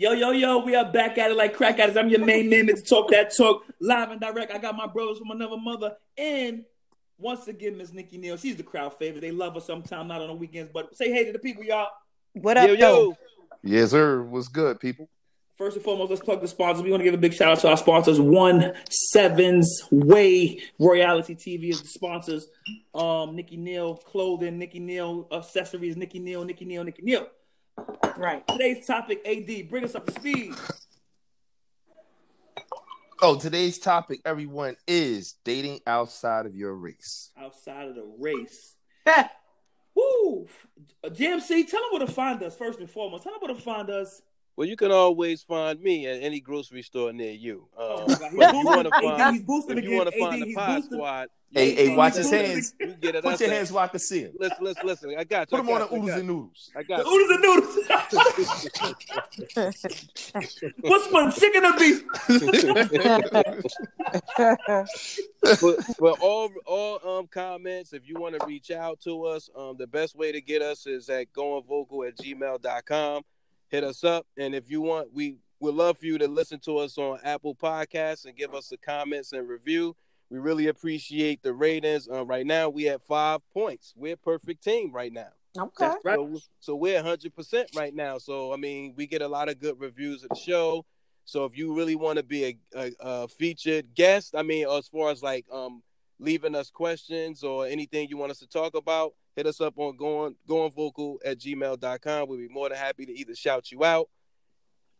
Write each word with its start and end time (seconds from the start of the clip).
Yo, 0.00 0.12
yo, 0.12 0.30
yo, 0.30 0.58
we 0.58 0.76
are 0.76 0.84
back 0.84 1.18
at 1.18 1.32
it 1.32 1.36
like 1.36 1.54
crack 1.54 1.80
at 1.80 1.90
it. 1.90 1.98
I'm 1.98 2.08
your 2.08 2.24
main 2.24 2.48
man, 2.48 2.68
Mr. 2.68 2.88
Talk 2.88 3.10
That 3.10 3.36
Talk, 3.36 3.64
live 3.80 4.12
and 4.12 4.20
direct. 4.20 4.52
I 4.52 4.58
got 4.58 4.76
my 4.76 4.86
brothers 4.86 5.18
from 5.18 5.32
another 5.32 5.56
mother. 5.56 5.96
And 6.16 6.62
once 7.18 7.48
again, 7.48 7.76
Miss 7.76 7.92
Nikki 7.92 8.16
Neal, 8.16 8.36
she's 8.36 8.54
the 8.54 8.62
crowd 8.62 8.96
favorite. 8.96 9.22
They 9.22 9.32
love 9.32 9.54
her 9.54 9.60
sometimes, 9.60 10.06
not 10.06 10.20
on 10.20 10.28
the 10.28 10.34
weekends. 10.34 10.70
But 10.72 10.96
say 10.96 11.10
hey 11.10 11.24
to 11.24 11.32
the 11.32 11.40
people, 11.40 11.64
y'all. 11.64 11.88
What 12.34 12.56
up, 12.56 12.68
Yo, 12.68 12.74
yo. 12.74 13.16
Yes, 13.64 13.90
sir. 13.90 14.22
What's 14.22 14.46
good, 14.46 14.78
people? 14.78 15.08
First 15.56 15.74
and 15.74 15.84
foremost, 15.84 16.10
let's 16.10 16.22
plug 16.22 16.42
the 16.42 16.46
sponsors. 16.46 16.84
We 16.84 16.92
want 16.92 17.00
to 17.00 17.04
give 17.04 17.14
a 17.14 17.18
big 17.18 17.34
shout 17.34 17.48
out 17.48 17.58
to 17.62 17.68
our 17.70 17.76
sponsors. 17.76 18.20
One 18.20 18.74
Sevens 18.88 19.82
Way 19.90 20.60
Royalty 20.78 21.34
TV 21.34 21.70
is 21.70 21.82
the 21.82 21.88
sponsors. 21.88 22.46
Um, 22.94 23.34
Nikki 23.34 23.56
Neal 23.56 23.96
clothing, 23.96 24.60
Nikki 24.60 24.78
Neal 24.78 25.26
accessories, 25.32 25.96
Nikki 25.96 26.20
Neal, 26.20 26.44
Nikki 26.44 26.66
Neal, 26.66 26.84
Nikki 26.84 27.02
Neal. 27.02 27.26
Right. 28.16 28.46
Today's 28.48 28.86
topic, 28.86 29.20
AD, 29.26 29.68
bring 29.68 29.84
us 29.84 29.94
up 29.94 30.06
to 30.06 30.12
speed. 30.12 30.54
Oh, 33.20 33.36
today's 33.36 33.78
topic, 33.78 34.20
everyone, 34.24 34.76
is 34.86 35.34
dating 35.44 35.80
outside 35.86 36.46
of 36.46 36.54
your 36.54 36.74
race. 36.74 37.30
Outside 37.36 37.88
of 37.88 37.96
the 37.96 38.08
race. 38.18 38.76
Woo! 39.94 40.46
GMC, 41.04 41.68
tell 41.68 41.80
them 41.80 41.90
where 41.90 42.06
to 42.06 42.12
find 42.12 42.40
us 42.42 42.56
first 42.56 42.78
and 42.78 42.88
foremost. 42.88 43.24
Tell 43.24 43.32
them 43.32 43.40
where 43.40 43.54
to 43.54 43.60
find 43.60 43.90
us. 43.90 44.22
Well, 44.58 44.66
you 44.66 44.74
can 44.74 44.90
always 44.90 45.44
find 45.44 45.80
me 45.80 46.08
at 46.08 46.20
any 46.20 46.40
grocery 46.40 46.82
store 46.82 47.12
near 47.12 47.30
you. 47.30 47.68
Um, 47.78 47.84
Oh, 47.90 48.06
but 48.08 48.20
if 48.22 48.32
you 48.32 48.40
He's 48.40 48.64
want 48.64 48.88
to 48.88 48.90
boosting. 48.90 49.16
find, 49.16 49.34
He's 49.36 49.42
boosting 49.44 49.78
if 49.78 49.84
you 49.84 49.92
want 49.96 50.12
to 50.12 50.18
find 50.18 50.42
the 50.42 50.46
he's 50.46 50.56
Pod 50.56 50.74
boosting. 50.74 50.98
Squad, 50.98 51.28
Hey, 51.52 51.70
you 51.70 51.76
hey, 51.76 51.96
watch 51.96 52.12
find 52.14 52.24
his 52.24 52.30
hands. 52.32 52.74
You 52.80 52.86
get 53.00 53.14
it. 53.14 53.22
Put 53.22 53.28
That's 53.30 53.40
your 53.40 53.50
it. 53.50 53.54
hands 53.54 53.70
where 53.72 53.84
I 53.84 53.86
can 53.86 54.00
see 54.00 54.20
him. 54.22 54.32
Listen, 54.36 54.56
listen, 54.64 54.86
listen. 54.88 55.14
I 55.16 55.22
got 55.22 55.48
Put 55.48 55.58
you. 55.60 55.64
them 55.64 55.76
I 55.76 55.80
on 55.80 55.88
the 55.88 55.94
you, 55.94 56.02
oodles 56.02 56.18
and 56.18 56.26
noodles. 56.26 56.70
I 56.74 56.82
got 56.82 57.06
you. 57.06 57.12
oodles 57.12 57.30
and 57.30 57.40
noodles. 57.40 57.76
What's 60.80 61.06
fun? 61.06 61.30
Chicken 61.32 61.64
or 61.64 61.78
beef? 61.78 62.02
for, 65.60 65.82
for 65.96 66.10
all 66.20 66.50
all 66.66 67.18
um 67.18 67.28
comments, 67.28 67.92
if 67.92 68.08
you 68.08 68.16
want 68.18 68.38
to 68.40 68.44
reach 68.44 68.72
out 68.72 68.98
to 69.02 69.24
us, 69.24 69.48
um 69.56 69.76
the 69.78 69.86
best 69.86 70.16
way 70.16 70.32
to 70.32 70.40
get 70.40 70.62
us 70.62 70.84
is 70.88 71.08
at 71.08 71.32
goingvocal 71.32 72.08
at 72.08 72.16
gmail.com. 72.18 73.22
Hit 73.68 73.84
us 73.84 74.04
up. 74.04 74.26
And 74.36 74.54
if 74.54 74.70
you 74.70 74.80
want, 74.80 75.12
we 75.12 75.36
would 75.60 75.74
love 75.74 75.98
for 75.98 76.06
you 76.06 76.18
to 76.18 76.28
listen 76.28 76.60
to 76.60 76.78
us 76.78 76.98
on 76.98 77.18
Apple 77.22 77.54
Podcasts 77.54 78.24
and 78.24 78.36
give 78.36 78.54
us 78.54 78.68
the 78.68 78.76
comments 78.76 79.32
and 79.32 79.48
review. 79.48 79.96
We 80.30 80.38
really 80.38 80.68
appreciate 80.68 81.42
the 81.42 81.52
ratings. 81.54 82.08
Uh, 82.08 82.24
right 82.24 82.46
now, 82.46 82.68
we 82.68 82.84
have 82.84 83.02
five 83.02 83.40
points. 83.52 83.94
We're 83.96 84.14
a 84.14 84.16
perfect 84.16 84.62
team 84.62 84.92
right 84.92 85.12
now. 85.12 85.28
Okay. 85.56 85.90
Right. 86.04 86.16
So, 86.16 86.40
so 86.60 86.76
we're 86.76 87.02
100% 87.02 87.76
right 87.76 87.94
now. 87.94 88.18
So, 88.18 88.52
I 88.52 88.56
mean, 88.56 88.94
we 88.96 89.06
get 89.06 89.22
a 89.22 89.28
lot 89.28 89.48
of 89.48 89.58
good 89.58 89.80
reviews 89.80 90.22
of 90.22 90.30
the 90.30 90.36
show. 90.36 90.84
So, 91.24 91.44
if 91.44 91.56
you 91.56 91.74
really 91.74 91.96
want 91.96 92.18
to 92.18 92.22
be 92.22 92.44
a, 92.44 92.58
a, 92.74 92.92
a 93.00 93.28
featured 93.28 93.94
guest, 93.94 94.34
I 94.36 94.42
mean, 94.42 94.66
as 94.68 94.88
far 94.88 95.10
as 95.10 95.22
like 95.22 95.46
um 95.52 95.82
leaving 96.18 96.54
us 96.54 96.70
questions 96.70 97.42
or 97.42 97.66
anything 97.66 98.08
you 98.08 98.16
want 98.16 98.30
us 98.30 98.38
to 98.40 98.46
talk 98.46 98.74
about, 98.74 99.14
hit 99.38 99.46
us 99.46 99.60
up 99.60 99.78
on 99.78 99.96
going 99.96 100.34
going 100.48 100.70
vocal 100.72 101.20
at 101.24 101.38
gmail.com. 101.38 102.28
We'll 102.28 102.38
be 102.38 102.48
more 102.48 102.68
than 102.68 102.76
happy 102.76 103.06
to 103.06 103.12
either 103.12 103.34
shout 103.36 103.70
you 103.70 103.84
out 103.84 104.08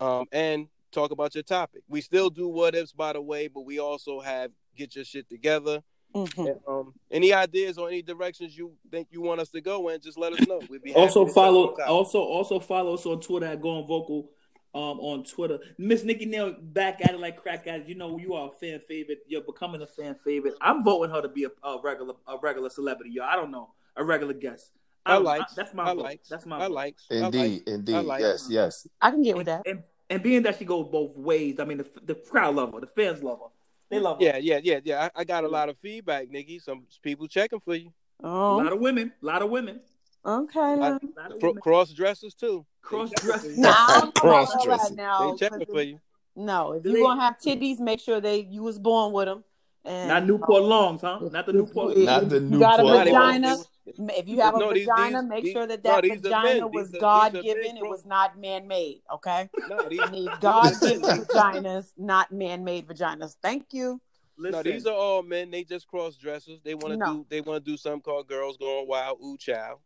um 0.00 0.26
and 0.32 0.68
talk 0.92 1.10
about 1.10 1.34
your 1.34 1.42
topic. 1.42 1.82
We 1.88 2.00
still 2.00 2.30
do 2.30 2.48
what 2.48 2.74
ifs, 2.76 2.92
by 2.92 3.12
the 3.14 3.20
way, 3.20 3.48
but 3.48 3.62
we 3.62 3.80
also 3.80 4.20
have 4.20 4.52
get 4.76 4.94
your 4.94 5.04
shit 5.04 5.28
together. 5.28 5.82
Mhm. 6.14 6.48
And, 6.52 6.60
um, 6.66 6.94
any 7.10 7.32
ideas 7.34 7.76
or 7.76 7.88
any 7.88 8.00
directions 8.00 8.56
you 8.56 8.72
think 8.90 9.08
you 9.10 9.20
want 9.20 9.40
us 9.40 9.50
to 9.50 9.60
go 9.60 9.88
in, 9.88 10.00
just 10.00 10.16
let 10.16 10.32
us 10.32 10.46
know. 10.46 10.62
We'd 10.70 10.82
be 10.82 10.94
Also 10.94 11.26
to 11.26 11.32
follow. 11.32 11.70
check 11.70 11.80
it 11.80 11.82
out. 11.82 11.88
Also, 11.88 12.20
also 12.22 12.60
follow 12.60 12.94
us 12.94 13.04
on 13.06 13.20
Twitter 13.20 13.46
at 13.46 13.60
Going 13.60 13.86
Vocal. 13.86 14.30
Um, 14.74 15.00
on 15.00 15.24
Twitter, 15.24 15.58
Miss 15.78 16.04
Nikki 16.04 16.26
Neal 16.26 16.52
back 16.60 17.00
at 17.00 17.14
it 17.14 17.18
like 17.20 17.38
crack 17.38 17.66
at 17.66 17.80
it. 17.80 17.88
You 17.88 17.94
know 17.94 18.18
you 18.18 18.34
are 18.34 18.48
a 18.48 18.50
fan 18.50 18.78
favorite. 18.80 19.20
You're 19.26 19.40
becoming 19.40 19.80
a 19.80 19.86
fan 19.86 20.14
favorite. 20.14 20.54
I'm 20.60 20.84
voting 20.84 21.10
her 21.10 21.22
to 21.22 21.28
be 21.28 21.44
a, 21.44 21.66
a 21.66 21.80
regular, 21.82 22.14
a 22.26 22.36
regular 22.36 22.68
celebrity. 22.68 23.10
Yo, 23.12 23.24
I 23.24 23.34
don't 23.34 23.50
know, 23.50 23.70
a 23.98 24.04
regular 24.04 24.32
guest. 24.34 24.70
I 25.04 25.14
don't- 25.14 25.24
like. 25.24 25.42
That's 25.56 25.74
my 25.74 25.84
I 25.84 25.94
vote. 25.94 26.02
like. 26.02 26.20
That's 26.30 26.46
my 26.46 26.58
I 26.58 26.66
like. 26.68 26.96
Indeed, 27.10 27.62
indeed. 27.66 27.94
I 27.94 28.18
yes, 28.18 28.46
yes. 28.50 28.86
I 29.00 29.10
can 29.10 29.22
get 29.22 29.36
with 29.36 29.46
that. 29.46 29.62
And 29.66 29.82
and 30.10 30.22
being 30.22 30.42
that 30.44 30.58
she 30.58 30.64
goes 30.64 30.86
both 30.90 31.16
ways, 31.16 31.60
I 31.60 31.64
mean 31.64 31.78
the 31.78 31.86
the 32.04 32.14
crowd 32.14 32.54
love 32.56 32.72
her, 32.74 32.80
the 32.80 32.86
fans 32.86 33.22
love 33.22 33.38
her. 33.40 33.48
They 33.90 33.98
love 33.98 34.18
her. 34.18 34.24
Yeah, 34.24 34.36
yeah, 34.38 34.60
yeah, 34.62 34.80
yeah. 34.84 35.08
I, 35.14 35.20
I 35.20 35.24
got 35.24 35.44
a 35.44 35.48
lot 35.48 35.68
of 35.68 35.78
feedback, 35.78 36.30
Nikki. 36.30 36.58
Some 36.58 36.84
people 37.02 37.26
checking 37.26 37.60
for 37.60 37.74
you. 37.74 37.90
Oh, 38.22 38.56
A 38.60 38.62
lot 38.64 38.72
of 38.72 38.80
women, 38.80 39.12
a 39.22 39.26
lot 39.26 39.42
of 39.42 39.48
women, 39.50 39.80
okay. 40.26 40.60
I- 40.60 40.76
Then. 40.76 41.00
lot 41.16 41.32
of 41.32 41.42
women. 41.42 41.62
cross 41.62 41.92
dressers 41.92 42.34
too. 42.34 42.66
Cross 42.82 43.10
They 43.10 43.14
checking 43.28 43.28
dressing. 43.30 43.50
for 43.50 43.56
you. 43.56 43.62
No, 43.62 43.70
I 43.70 43.86
don't 44.00 44.04
know 44.04 44.20
about 44.20 44.24
all 44.24 44.40
that 44.44 44.50
Cross-dressing. 44.50 44.96
now. 44.96 45.30
They 45.32 45.36
checking 45.38 45.66
for 45.66 45.82
you. 45.82 46.00
No, 46.36 46.72
if 46.72 46.84
you 46.84 46.92
they- 46.92 47.00
gonna 47.00 47.20
have 47.20 47.38
titties, 47.38 47.78
make 47.80 48.00
sure 48.00 48.20
they 48.20 48.40
you 48.42 48.62
was 48.62 48.78
born 48.78 49.12
with 49.12 49.26
them. 49.26 49.44
And 49.84 50.08
Not 50.08 50.26
Newport 50.26 50.62
Longs, 50.64 51.00
huh? 51.00 51.20
Not 51.32 51.46
the 51.46 51.52
Newport. 51.54 51.96
If- 51.96 52.04
Not 52.04 52.28
the 52.28 52.36
if 52.36 52.42
you 52.52 52.58
got 52.58 52.80
a 52.80 52.82
Newport 52.82 53.04
vagina. 53.06 53.56
Longs. 53.96 54.12
If 54.16 54.28
you 54.28 54.40
have 54.40 54.54
a 54.54 54.58
No, 54.58 54.72
these- 54.72 54.86
vagina, 54.86 55.20
these- 55.22 55.28
make 55.30 55.44
these- 55.44 55.52
sure 55.52 55.66
that 55.66 55.82
that 55.82 56.02
these 56.02 56.12
are 56.12 56.20
vagina 56.20 56.66
was 56.66 56.72
These 56.72 56.76
are- 56.76 56.86
these 56.92 56.96
are 56.96 57.00
God 57.00 57.32
big 57.32 57.42
given. 57.44 57.76
It 57.76 57.88
was 57.88 58.04
not 58.06 58.38
man 58.38 58.66
made. 58.68 59.02
Okay, 59.14 59.48
No, 59.68 59.88
these, 59.88 59.98
you 60.00 60.10
need 60.10 60.30
God 60.40 60.72
given 60.80 61.00
vaginas, 61.02 61.92
not 61.96 62.30
man 62.32 62.64
made 62.64 62.86
vaginas. 62.86 63.36
Thank 63.42 63.72
you. 63.72 64.00
Listen, 64.36 64.52
no, 64.52 64.62
these 64.62 64.86
are 64.86 64.94
all 64.94 65.22
men. 65.22 65.50
They 65.50 65.64
just 65.64 65.88
cross 65.88 66.16
dressers. 66.16 66.60
They 66.62 66.74
want 66.74 66.92
to 66.92 66.96
No. 66.96 67.14
do. 67.14 67.26
They 67.28 67.40
want 67.40 67.64
to 67.64 67.70
do 67.70 67.76
something 67.76 68.02
called 68.02 68.28
"Girls 68.28 68.56
Going 68.56 68.86
Wild." 68.86 69.18
Ooh, 69.24 69.36
child. 69.36 69.80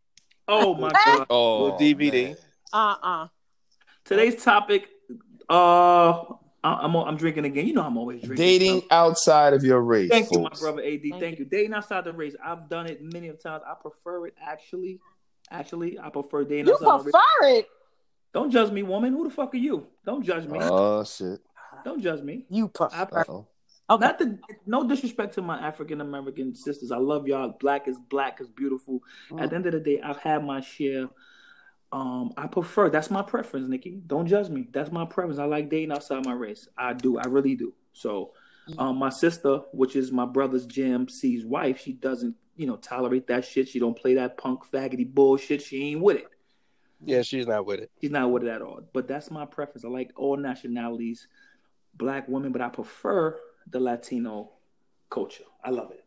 oh 0.49 0.75
my 0.75 0.91
god. 1.05 1.27
Oh, 1.31 1.77
DVD. 1.79 2.25
man. 2.25 2.37
Uh 2.73 2.97
uh 3.03 3.29
Today's 4.05 4.43
topic. 4.45 4.89
Uh, 5.49 6.11
I- 6.11 6.25
I'm 6.65 6.95
I'm 6.95 7.17
drinking 7.17 7.45
again. 7.45 7.67
You 7.67 7.75
know 7.75 7.83
I'm 7.83 7.97
always 7.97 8.21
drinking. 8.21 8.37
Dating 8.37 8.83
outside 8.91 9.53
of 9.53 9.65
your 9.65 9.81
race. 9.81 10.11
Thank 10.11 10.31
you, 10.31 10.41
my 10.41 10.51
brother 10.51 10.83
AD. 10.83 11.01
Thank, 11.03 11.21
Thank 11.21 11.39
you. 11.39 11.45
Dating 11.45 11.75
outside 11.75 12.05
the 12.05 12.13
race. 12.13 12.37
I've 12.45 12.69
done 12.69 12.87
it 12.87 13.03
many 13.03 13.29
of 13.29 13.43
times. 13.43 13.63
I 13.67 13.75
prefer 13.81 14.27
it 14.27 14.35
actually. 14.41 15.01
Actually, 15.51 15.99
I 15.99 16.09
prefer 16.11 16.45
dating 16.45 16.67
You 16.67 16.75
outside 16.75 17.01
the 17.01 17.05
race. 17.05 17.13
prefer 17.13 17.59
it. 17.59 17.69
Don't 18.33 18.51
judge 18.51 18.71
me, 18.71 18.83
woman. 18.83 19.13
Who 19.13 19.25
the 19.25 19.35
fuck 19.35 19.53
are 19.55 19.59
you? 19.59 19.87
Don't 20.07 20.25
judge 20.25 20.47
me. 20.47 20.59
Oh 20.63 21.03
shit. 21.05 21.41
Don't 21.85 22.01
judge 22.01 22.23
me. 22.23 22.47
You 22.49 22.67
I 22.67 22.69
prefer. 22.69 23.07
prefer. 23.07 23.21
Uh-oh. 23.21 23.47
Okay. 23.91 24.07
Not 24.07 24.19
the 24.19 24.39
no 24.65 24.89
disrespect 24.89 25.35
to 25.35 25.43
my 25.43 25.59
African 25.59 26.01
American 26.01 26.55
sisters. 26.55 26.93
I 26.93 26.99
love 26.99 27.27
y'all. 27.27 27.57
Black 27.61 27.89
is 27.89 27.99
black 28.09 28.41
is 28.41 28.49
beautiful. 28.49 29.01
At 29.33 29.37
mm. 29.37 29.51
the 29.51 29.57
end 29.57 29.67
of 29.67 29.73
the 29.73 29.81
day, 29.81 30.01
I've 30.01 30.19
had 30.19 30.45
my 30.45 30.61
share. 30.61 31.09
Um, 31.93 32.33
I 32.39 32.47
prefer. 32.47 32.89
That's 32.89 33.11
my 33.11 33.23
preference, 33.23 33.69
Nikki. 33.69 34.01
Don't 34.07 34.27
judge 34.27 34.49
me. 34.49 34.67
That's 34.73 34.91
my 34.91 35.05
preference. 35.05 35.39
I 35.39 35.45
like 35.45 35.69
dating 35.69 35.93
outside 35.93 36.25
my 36.25 36.33
race. 36.33 36.67
I 36.77 36.95
do. 36.95 37.19
I 37.19 37.27
really 37.27 37.55
do. 37.55 37.75
So, 37.93 38.33
um, 38.79 38.97
my 38.97 39.11
sister, 39.11 39.59
which 39.73 39.95
is 39.95 40.11
my 40.11 40.25
brother's 40.25 40.65
Jim 40.65 41.09
C's 41.09 41.45
wife, 41.45 41.81
she 41.81 41.93
doesn't, 41.93 42.35
you 42.57 42.67
know, 42.67 42.77
tolerate 42.77 43.27
that 43.27 43.45
shit. 43.45 43.69
She 43.69 43.79
don't 43.79 43.97
play 43.97 44.15
that 44.15 44.39
punk 44.39 44.61
faggoty 44.73 45.13
bullshit. 45.13 45.61
She 45.61 45.91
ain't 45.91 46.01
with 46.01 46.17
it. 46.17 46.29
Yeah, 47.05 47.23
she's 47.23 47.47
not 47.47 47.67
with 47.67 47.81
it. 47.81 47.91
She's 48.01 48.11
not 48.11 48.31
with 48.31 48.45
it 48.45 48.49
at 48.49 48.63
all. 48.63 48.81
But 48.93 49.07
that's 49.07 49.31
my 49.31 49.45
preference. 49.45 49.85
I 49.85 49.89
like 49.89 50.13
all 50.17 50.37
nationalities, 50.37 51.27
black 51.95 52.29
women, 52.29 52.53
but 52.53 52.63
I 52.63 52.69
prefer 52.69 53.39
the 53.69 53.81
Latino 53.81 54.53
culture. 55.11 55.45
I 55.63 55.71
love 55.71 55.91
it. 55.91 56.02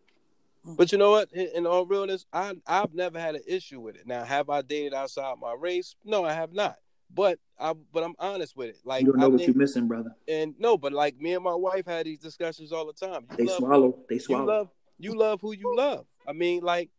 But 0.65 0.91
you 0.91 0.97
know 0.97 1.11
what? 1.11 1.31
In 1.31 1.67
all 1.67 1.85
realness, 1.85 2.25
I 2.33 2.53
I've 2.65 2.93
never 2.93 3.19
had 3.19 3.35
an 3.35 3.43
issue 3.47 3.79
with 3.79 3.95
it. 3.95 4.07
Now, 4.07 4.23
have 4.23 4.49
I 4.49 4.61
dated 4.61 4.93
outside 4.93 5.35
my 5.39 5.53
race? 5.57 5.95
No, 6.03 6.25
I 6.25 6.33
have 6.33 6.53
not. 6.53 6.77
But 7.13 7.39
I 7.59 7.73
but 7.93 8.03
I'm 8.03 8.15
honest 8.19 8.57
with 8.57 8.69
it. 8.69 8.77
Like 8.83 9.01
You 9.05 9.11
don't 9.11 9.19
know 9.19 9.25
I 9.25 9.29
what 9.29 9.37
think, 9.37 9.47
you're 9.49 9.55
missing, 9.57 9.87
brother. 9.87 10.15
and 10.27 10.55
no, 10.57 10.77
but 10.77 10.91
like 10.91 11.17
me 11.19 11.33
and 11.33 11.43
my 11.43 11.53
wife 11.53 11.85
had 11.85 12.05
these 12.07 12.19
discussions 12.19 12.71
all 12.71 12.87
the 12.87 12.93
time. 12.93 13.25
You 13.31 13.37
They 13.37 13.45
love, 13.45 13.57
swallow. 13.57 13.99
They 14.09 14.15
you 14.15 14.19
swallow. 14.21 14.45
love 14.45 14.69
you 14.97 15.13
love 15.15 15.39
who 15.41 15.51
you 15.53 15.75
love. 15.75 16.05
I 16.27 16.33
mean, 16.33 16.63
like 16.63 16.89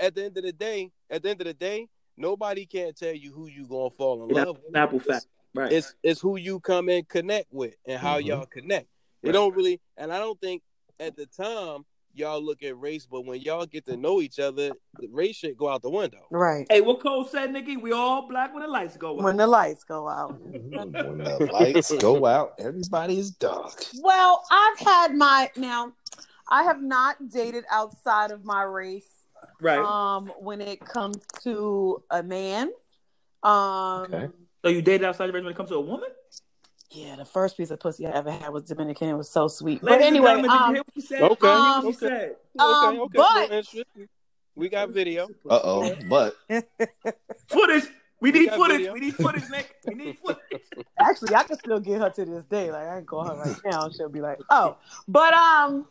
at 0.00 0.14
the 0.14 0.24
end 0.24 0.38
of 0.38 0.44
the 0.44 0.52
day, 0.52 0.90
at 1.10 1.22
the 1.22 1.30
end 1.30 1.40
of 1.42 1.46
the 1.46 1.54
day, 1.54 1.88
nobody 2.16 2.64
can 2.66 2.94
tell 2.94 3.12
you 3.14 3.32
who 3.32 3.46
you 3.48 3.66
gonna 3.66 3.90
fall 3.90 4.22
in 4.24 4.30
love 4.34 4.58
with. 4.64 4.74
apple 4.76 5.00
It's- 5.00 5.16
fact. 5.22 5.26
Right. 5.54 5.70
It's 5.70 5.94
it's 6.02 6.20
who 6.20 6.36
you 6.38 6.60
come 6.60 6.88
and 6.88 7.06
connect 7.06 7.52
with 7.52 7.74
and 7.84 8.00
how 8.00 8.18
Mhm. 8.18 8.24
y'all 8.24 8.46
connect. 8.46 8.86
It 9.22 9.26
Right. 9.28 9.32
don't 9.32 9.54
really, 9.54 9.80
and 9.98 10.10
I 10.10 10.18
don't 10.18 10.40
think 10.40 10.62
at 10.98 11.14
the 11.14 11.26
time 11.26 11.84
y'all 12.14 12.42
look 12.42 12.62
at 12.62 12.78
race, 12.78 13.06
but 13.06 13.24
when 13.24 13.40
y'all 13.40 13.66
get 13.66 13.86
to 13.86 13.96
know 13.96 14.20
each 14.20 14.38
other, 14.38 14.72
the 14.98 15.08
race 15.08 15.36
shit 15.36 15.56
go 15.56 15.68
out 15.68 15.82
the 15.82 15.90
window. 15.90 16.26
Right. 16.30 16.66
hey, 16.70 16.80
what 16.80 17.00
Cole 17.00 17.24
said, 17.24 17.52
Nikki? 17.52 17.76
We 17.76 17.92
all 17.92 18.28
black 18.28 18.52
when 18.52 18.62
the 18.62 18.68
lights 18.68 18.96
go 18.96 19.18
out. 19.18 19.22
When 19.22 19.36
the 19.36 19.46
lights 19.46 19.84
go 19.84 20.08
out. 20.08 20.38
when 20.40 20.92
the 20.92 21.48
lights 21.52 21.92
go 21.96 22.26
out, 22.26 22.54
everybody 22.58 23.18
is 23.18 23.30
dark. 23.30 23.84
Well, 24.00 24.42
I've 24.50 24.78
had 24.78 25.14
my 25.14 25.50
now. 25.56 25.92
I 26.48 26.64
have 26.64 26.82
not 26.82 27.16
dated 27.30 27.64
outside 27.70 28.30
of 28.30 28.44
my 28.44 28.62
race. 28.62 29.08
right. 29.60 29.78
Um, 29.78 30.30
when 30.38 30.60
it 30.60 30.80
comes 30.80 31.18
to 31.42 32.02
a 32.10 32.22
man. 32.22 32.70
Um, 33.42 34.02
Okay. 34.12 34.28
so 34.62 34.68
you 34.70 34.82
dated 34.82 35.04
outside 35.04 35.28
of 35.28 35.34
race 35.34 35.42
when 35.44 35.52
it 35.52 35.56
comes 35.56 35.70
to 35.70 35.76
a 35.76 35.80
woman? 35.80 36.10
Yeah, 36.92 37.16
the 37.16 37.24
first 37.24 37.56
piece 37.56 37.70
of 37.70 37.80
pussy 37.80 38.06
I 38.06 38.10
ever 38.10 38.30
had 38.30 38.50
was 38.50 38.64
Dominican. 38.64 39.08
It 39.08 39.14
was 39.14 39.30
so 39.30 39.48
sweet. 39.48 39.82
Ladies 39.82 39.98
but 39.98 40.06
anyway, 40.06 40.26
gentlemen, 40.42 40.50
did 40.50 40.56
you 40.58 40.64
um, 40.64 40.74
hear 40.74 40.82
what 40.82 40.94
she 40.94 41.00
said? 41.00 41.22
Okay, 41.22 41.46
Did 41.48 41.56
you 41.56 41.80
hear 41.80 41.88
okay. 41.88 41.96
said? 41.96 42.36
Um, 42.58 43.00
okay, 43.00 43.18
okay. 43.20 43.64
but- 43.86 44.06
we 44.54 44.68
got 44.68 44.90
video. 44.90 45.28
Uh 45.48 45.60
oh, 45.64 45.96
but 46.08 46.36
Footage. 47.48 47.84
We 48.20 48.30
We 48.30 48.40
need 48.40 48.50
got 48.50 48.58
footage. 48.58 48.76
video. 48.76 48.92
We 48.92 49.00
need 49.00 49.14
footage, 49.16 49.48
Nick. 49.50 49.74
We 49.86 49.94
need 49.94 50.18
footage. 50.18 50.62
Actually, 51.00 51.34
I 51.34 51.42
can 51.44 51.58
still 51.58 51.80
get 51.80 52.00
her 52.02 52.10
to 52.10 52.24
this 52.26 52.44
day. 52.44 52.70
Like 52.70 52.86
I 52.86 52.96
can 52.96 53.06
call 53.06 53.24
her 53.24 53.34
right 53.34 53.56
now. 53.64 53.88
She'll 53.88 54.10
be 54.10 54.20
like, 54.20 54.38
"Oh," 54.50 54.76
but 55.08 55.32
um, 55.32 55.86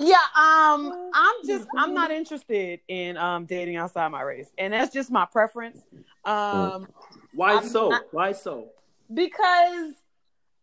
yeah, 0.00 0.16
um, 0.34 1.10
I'm 1.14 1.34
just 1.46 1.68
I'm 1.76 1.92
not 1.92 2.10
interested 2.10 2.80
in 2.88 3.16
um 3.18 3.44
dating 3.44 3.76
outside 3.76 4.08
my 4.08 4.22
race, 4.22 4.48
and 4.56 4.72
that's 4.72 4.92
just 4.92 5.10
my 5.10 5.26
preference. 5.26 5.78
Um, 6.24 6.88
Why 7.34 7.56
I'm 7.58 7.68
so? 7.68 7.90
not- 7.90 8.04
Why 8.10 8.32
so? 8.32 8.68
because 9.12 9.92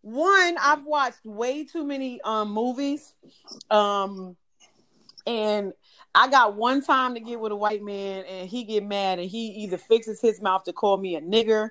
one, 0.01 0.57
I've 0.59 0.85
watched 0.85 1.25
way 1.25 1.63
too 1.65 1.83
many 1.83 2.21
um 2.21 2.51
movies, 2.51 3.13
um, 3.69 4.35
and 5.27 5.73
I 6.15 6.29
got 6.29 6.55
one 6.55 6.81
time 6.81 7.13
to 7.13 7.19
get 7.19 7.39
with 7.39 7.51
a 7.51 7.55
white 7.55 7.83
man, 7.83 8.25
and 8.25 8.49
he 8.49 8.63
get 8.63 8.83
mad, 8.83 9.19
and 9.19 9.29
he 9.29 9.47
either 9.63 9.77
fixes 9.77 10.21
his 10.21 10.41
mouth 10.41 10.63
to 10.63 10.73
call 10.73 10.97
me 10.97 11.15
a 11.15 11.21
nigger, 11.21 11.69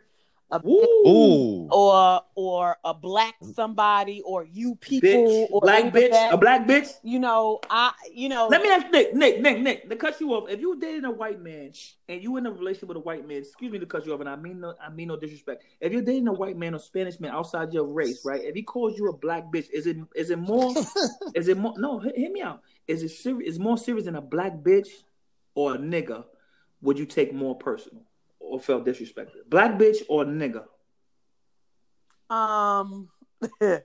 a 0.51 0.61
Ooh. 0.67 1.07
Ooh. 1.07 1.69
or 1.71 2.23
or 2.35 2.77
a 2.83 2.95
black 2.95 3.35
somebody 3.55 4.23
or 4.25 4.45
you 4.45 4.77
people 4.77 5.09
Bitch. 5.11 5.51
or 5.51 5.61
Black 5.61 5.85
bitch. 5.93 6.11
that. 6.11 6.33
A 6.33 6.39
black 6.39 6.67
bitch. 6.67 6.89
you 7.03 7.19
know 7.19 7.61
i 7.69 7.93
you 8.15 8.31
know 8.31 8.49
Let 8.49 8.63
me 8.63 8.71
ask 8.71 8.91
Nick, 8.91 9.15
Nick, 9.15 9.41
Nick, 9.43 9.61
Nick, 9.61 9.89
to 9.91 9.97
cut 9.97 10.19
you 10.21 10.33
off. 10.33 10.49
If 10.49 10.61
you 10.61 10.71
were 10.71 10.77
dating 10.77 11.05
a 11.05 11.11
white 11.11 11.41
man 11.43 11.73
and 12.09 12.23
you 12.23 12.37
in 12.39 12.47
a 12.47 12.51
relationship 12.51 12.89
with 12.89 12.97
a 12.97 13.01
white 13.01 13.29
man, 13.29 13.39
excuse 13.39 13.71
me 13.71 13.79
to 13.79 13.87
cut 13.87 14.07
you 14.07 14.15
off, 14.15 14.21
and 14.21 14.29
I 14.29 14.37
mean 14.37 14.61
no, 14.61 14.75
I 14.83 14.89
mean 14.91 15.09
no 15.09 15.17
disrespect. 15.19 15.65
If 15.81 15.93
you're 15.93 16.03
dating 16.03 16.29
a 16.29 16.33
white 16.33 16.57
man 16.57 16.75
or 16.75 16.79
Spanish 16.79 17.21
man 17.21 17.33
outside 17.33 17.73
your 17.75 17.85
race, 17.85 18.25
right? 18.25 18.41
If 18.43 18.55
he 18.55 18.63
calls 18.63 18.99
you 18.99 19.09
a 19.09 19.13
black 19.17 19.53
bitch, 19.53 19.69
is 19.71 19.87
it 19.87 19.99
is 20.17 20.31
it 20.31 20.39
more? 20.39 20.75
is 21.35 21.49
it 21.49 21.59
more? 21.59 21.75
No, 21.77 21.99
hit, 21.99 22.17
hit 22.17 22.33
me 22.33 22.41
out. 22.41 22.63
Is 22.87 23.03
it 23.03 23.11
serious? 23.11 23.55
Is 23.55 23.59
more 23.59 23.77
serious 23.77 24.07
than 24.07 24.17
a 24.17 24.23
black 24.23 24.55
bitch 24.63 24.89
or 25.55 25.75
a 25.75 25.79
nigga? 25.79 26.25
Would 26.81 26.99
you 26.99 27.05
take 27.07 27.35
more 27.35 27.55
personal 27.57 28.03
or 28.49 28.61
felt 28.61 28.87
disrespected? 28.87 29.49
Black 29.49 29.79
bitch 29.79 30.03
or 30.09 30.25
nigga? 30.25 30.65
um 32.31 33.09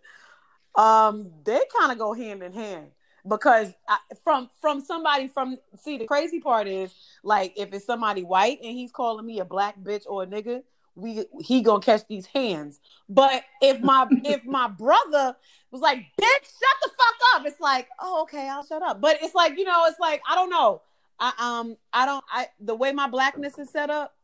um 0.75 1.31
they 1.43 1.61
kind 1.77 1.91
of 1.91 1.97
go 1.97 2.13
hand 2.13 2.43
in 2.43 2.51
hand 2.51 2.87
because 3.27 3.73
I, 3.87 3.97
from 4.23 4.49
from 4.59 4.81
somebody 4.81 5.27
from 5.27 5.57
see 5.79 5.97
the 5.97 6.05
crazy 6.05 6.39
part 6.39 6.67
is 6.67 6.93
like 7.23 7.53
if 7.55 7.73
it's 7.73 7.85
somebody 7.85 8.23
white 8.23 8.59
and 8.61 8.71
he's 8.71 8.91
calling 8.91 9.25
me 9.25 9.39
a 9.39 9.45
black 9.45 9.79
bitch 9.79 10.03
or 10.07 10.23
a 10.23 10.27
nigga 10.27 10.63
we 10.95 11.25
he 11.41 11.61
gonna 11.61 11.79
catch 11.79 12.05
these 12.07 12.25
hands 12.25 12.79
but 13.07 13.43
if 13.61 13.81
my 13.81 14.07
if 14.25 14.43
my 14.45 14.67
brother 14.67 15.35
was 15.71 15.81
like 15.81 15.99
bitch 15.99 16.43
shut 16.43 16.77
the 16.81 16.89
fuck 16.89 17.35
up 17.35 17.45
it's 17.45 17.59
like 17.61 17.87
oh 18.01 18.23
okay 18.23 18.49
i'll 18.49 18.65
shut 18.65 18.81
up 18.81 18.99
but 18.99 19.17
it's 19.21 19.35
like 19.35 19.57
you 19.57 19.63
know 19.63 19.85
it's 19.87 19.99
like 19.99 20.21
i 20.29 20.35
don't 20.35 20.49
know 20.49 20.81
i 21.19 21.31
um 21.39 21.77
i 21.93 22.05
don't 22.05 22.23
i 22.31 22.47
the 22.59 22.75
way 22.75 22.91
my 22.91 23.07
blackness 23.07 23.57
is 23.57 23.69
set 23.69 23.89
up 23.89 24.15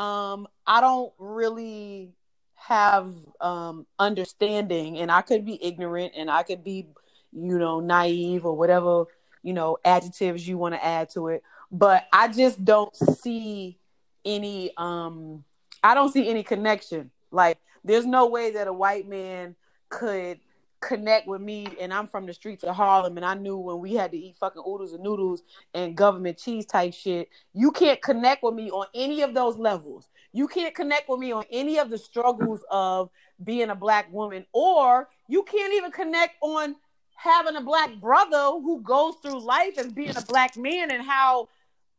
um 0.00 0.46
i 0.66 0.80
don't 0.80 1.12
really 1.18 2.12
have 2.54 3.12
um 3.40 3.86
understanding 3.98 4.98
and 4.98 5.10
I 5.10 5.22
could 5.22 5.46
be 5.46 5.58
ignorant 5.64 6.12
and 6.14 6.30
I 6.30 6.42
could 6.42 6.62
be 6.62 6.86
you 7.32 7.58
know 7.58 7.80
naive 7.80 8.44
or 8.44 8.54
whatever 8.54 9.04
you 9.42 9.54
know 9.54 9.78
adjectives 9.82 10.46
you 10.46 10.58
want 10.58 10.74
to 10.74 10.84
add 10.84 11.08
to 11.10 11.28
it 11.28 11.42
but 11.72 12.04
I 12.12 12.28
just 12.28 12.62
don't 12.62 12.94
see 12.94 13.78
any 14.24 14.72
um 14.76 15.44
I 15.82 15.94
don't 15.94 16.12
see 16.12 16.28
any 16.28 16.42
connection. 16.42 17.10
Like 17.30 17.58
there's 17.84 18.06
no 18.06 18.26
way 18.26 18.52
that 18.52 18.66
a 18.66 18.72
white 18.72 19.08
man 19.08 19.56
could 19.88 20.38
connect 20.80 21.26
with 21.26 21.40
me 21.40 21.66
and 21.80 21.92
I'm 21.92 22.06
from 22.06 22.26
the 22.26 22.32
streets 22.32 22.64
of 22.64 22.74
Harlem 22.74 23.16
and 23.16 23.26
I 23.26 23.34
knew 23.34 23.56
when 23.56 23.80
we 23.80 23.94
had 23.94 24.10
to 24.12 24.16
eat 24.16 24.36
fucking 24.36 24.62
oodles 24.66 24.92
and 24.92 25.02
noodles 25.02 25.42
and 25.74 25.96
government 25.96 26.38
cheese 26.38 26.66
type 26.66 26.94
shit 26.94 27.28
you 27.52 27.70
can't 27.70 28.00
connect 28.00 28.42
with 28.42 28.54
me 28.54 28.70
on 28.70 28.86
any 28.94 29.22
of 29.22 29.34
those 29.34 29.58
levels 29.58 30.08
you 30.32 30.46
can't 30.46 30.74
connect 30.74 31.08
with 31.08 31.18
me 31.18 31.32
on 31.32 31.44
any 31.50 31.78
of 31.78 31.90
the 31.90 31.98
struggles 31.98 32.64
of 32.70 33.10
being 33.42 33.70
a 33.70 33.74
black 33.74 34.12
woman, 34.12 34.46
or 34.52 35.08
you 35.28 35.42
can't 35.42 35.74
even 35.74 35.90
connect 35.90 36.36
on 36.40 36.76
having 37.16 37.56
a 37.56 37.60
black 37.60 38.00
brother 38.00 38.60
who 38.60 38.80
goes 38.82 39.16
through 39.22 39.40
life 39.40 39.76
as 39.78 39.92
being 39.92 40.16
a 40.16 40.22
black 40.22 40.56
man 40.56 40.90
and 40.90 41.02
how 41.02 41.48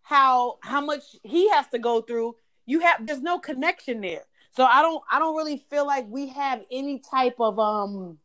how 0.02 0.58
how 0.62 0.82
much 0.82 1.16
he 1.24 1.50
has 1.50 1.68
to 1.68 1.80
go 1.80 2.02
through. 2.02 2.36
You 2.66 2.80
have 2.82 3.06
there's 3.06 3.22
no 3.22 3.38
connection 3.38 4.02
there. 4.02 4.24
So 4.52 4.64
I 4.64 4.82
don't 4.82 5.04
I 5.12 5.20
don't 5.20 5.36
really 5.36 5.58
feel 5.58 5.86
like 5.86 6.08
we 6.10 6.28
have 6.30 6.64
any 6.72 7.00
type 7.00 7.36
of 7.40 7.60
um 7.60 8.18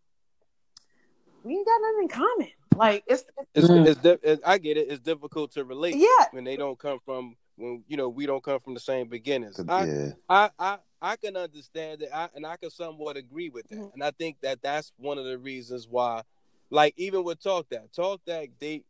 we 1.47 1.55
ain't 1.55 1.67
got 1.67 1.81
nothing 1.81 2.03
in 2.03 2.09
common. 2.09 2.49
Like 2.77 3.05
it's 3.07 3.25
It's, 3.55 3.69
Mm. 3.69 3.87
it's, 3.87 4.01
di- 4.01 4.19
it, 4.23 4.41
I 4.45 4.59
get 4.59 4.77
it. 4.77 4.89
It's 4.91 5.01
difficult 5.01 5.53
to 5.53 5.65
relate 5.65 5.95
yeah. 5.97 6.27
when 6.33 6.45
they 6.45 6.57
don't 6.57 6.79
come 6.79 6.99
from 7.05 7.37
when 7.57 7.85
you 7.89 7.97
know 7.97 8.09
we 8.09 8.27
don't 8.27 8.43
come 8.43 8.61
from 8.61 8.75
the 8.75 8.81
same 8.81 9.09
beginnings. 9.09 9.59
I, 9.69 9.85
Yeah. 9.87 10.11
I, 10.29 10.51
I, 10.59 10.79
I 11.01 11.17
can 11.17 11.37
understand 11.37 12.03
it, 12.03 12.11
I, 12.13 12.29
and 12.35 12.45
I 12.45 12.57
can 12.57 12.71
somewhat 12.71 13.17
agree 13.17 13.49
with 13.49 13.69
that. 13.69 13.79
Mhm. 13.79 13.95
And 13.95 14.03
I 14.05 14.11
think 14.11 14.39
that 14.43 14.61
that's 14.61 14.93
one 14.99 15.19
of 15.19 15.25
the 15.25 15.39
reasons 15.39 15.87
why, 15.89 16.23
like 16.69 16.93
even 16.97 17.23
with 17.25 17.41
Talk 17.43 17.69
That, 17.71 17.93
Talk 17.95 18.21
That 18.27 18.59
date 18.59 18.85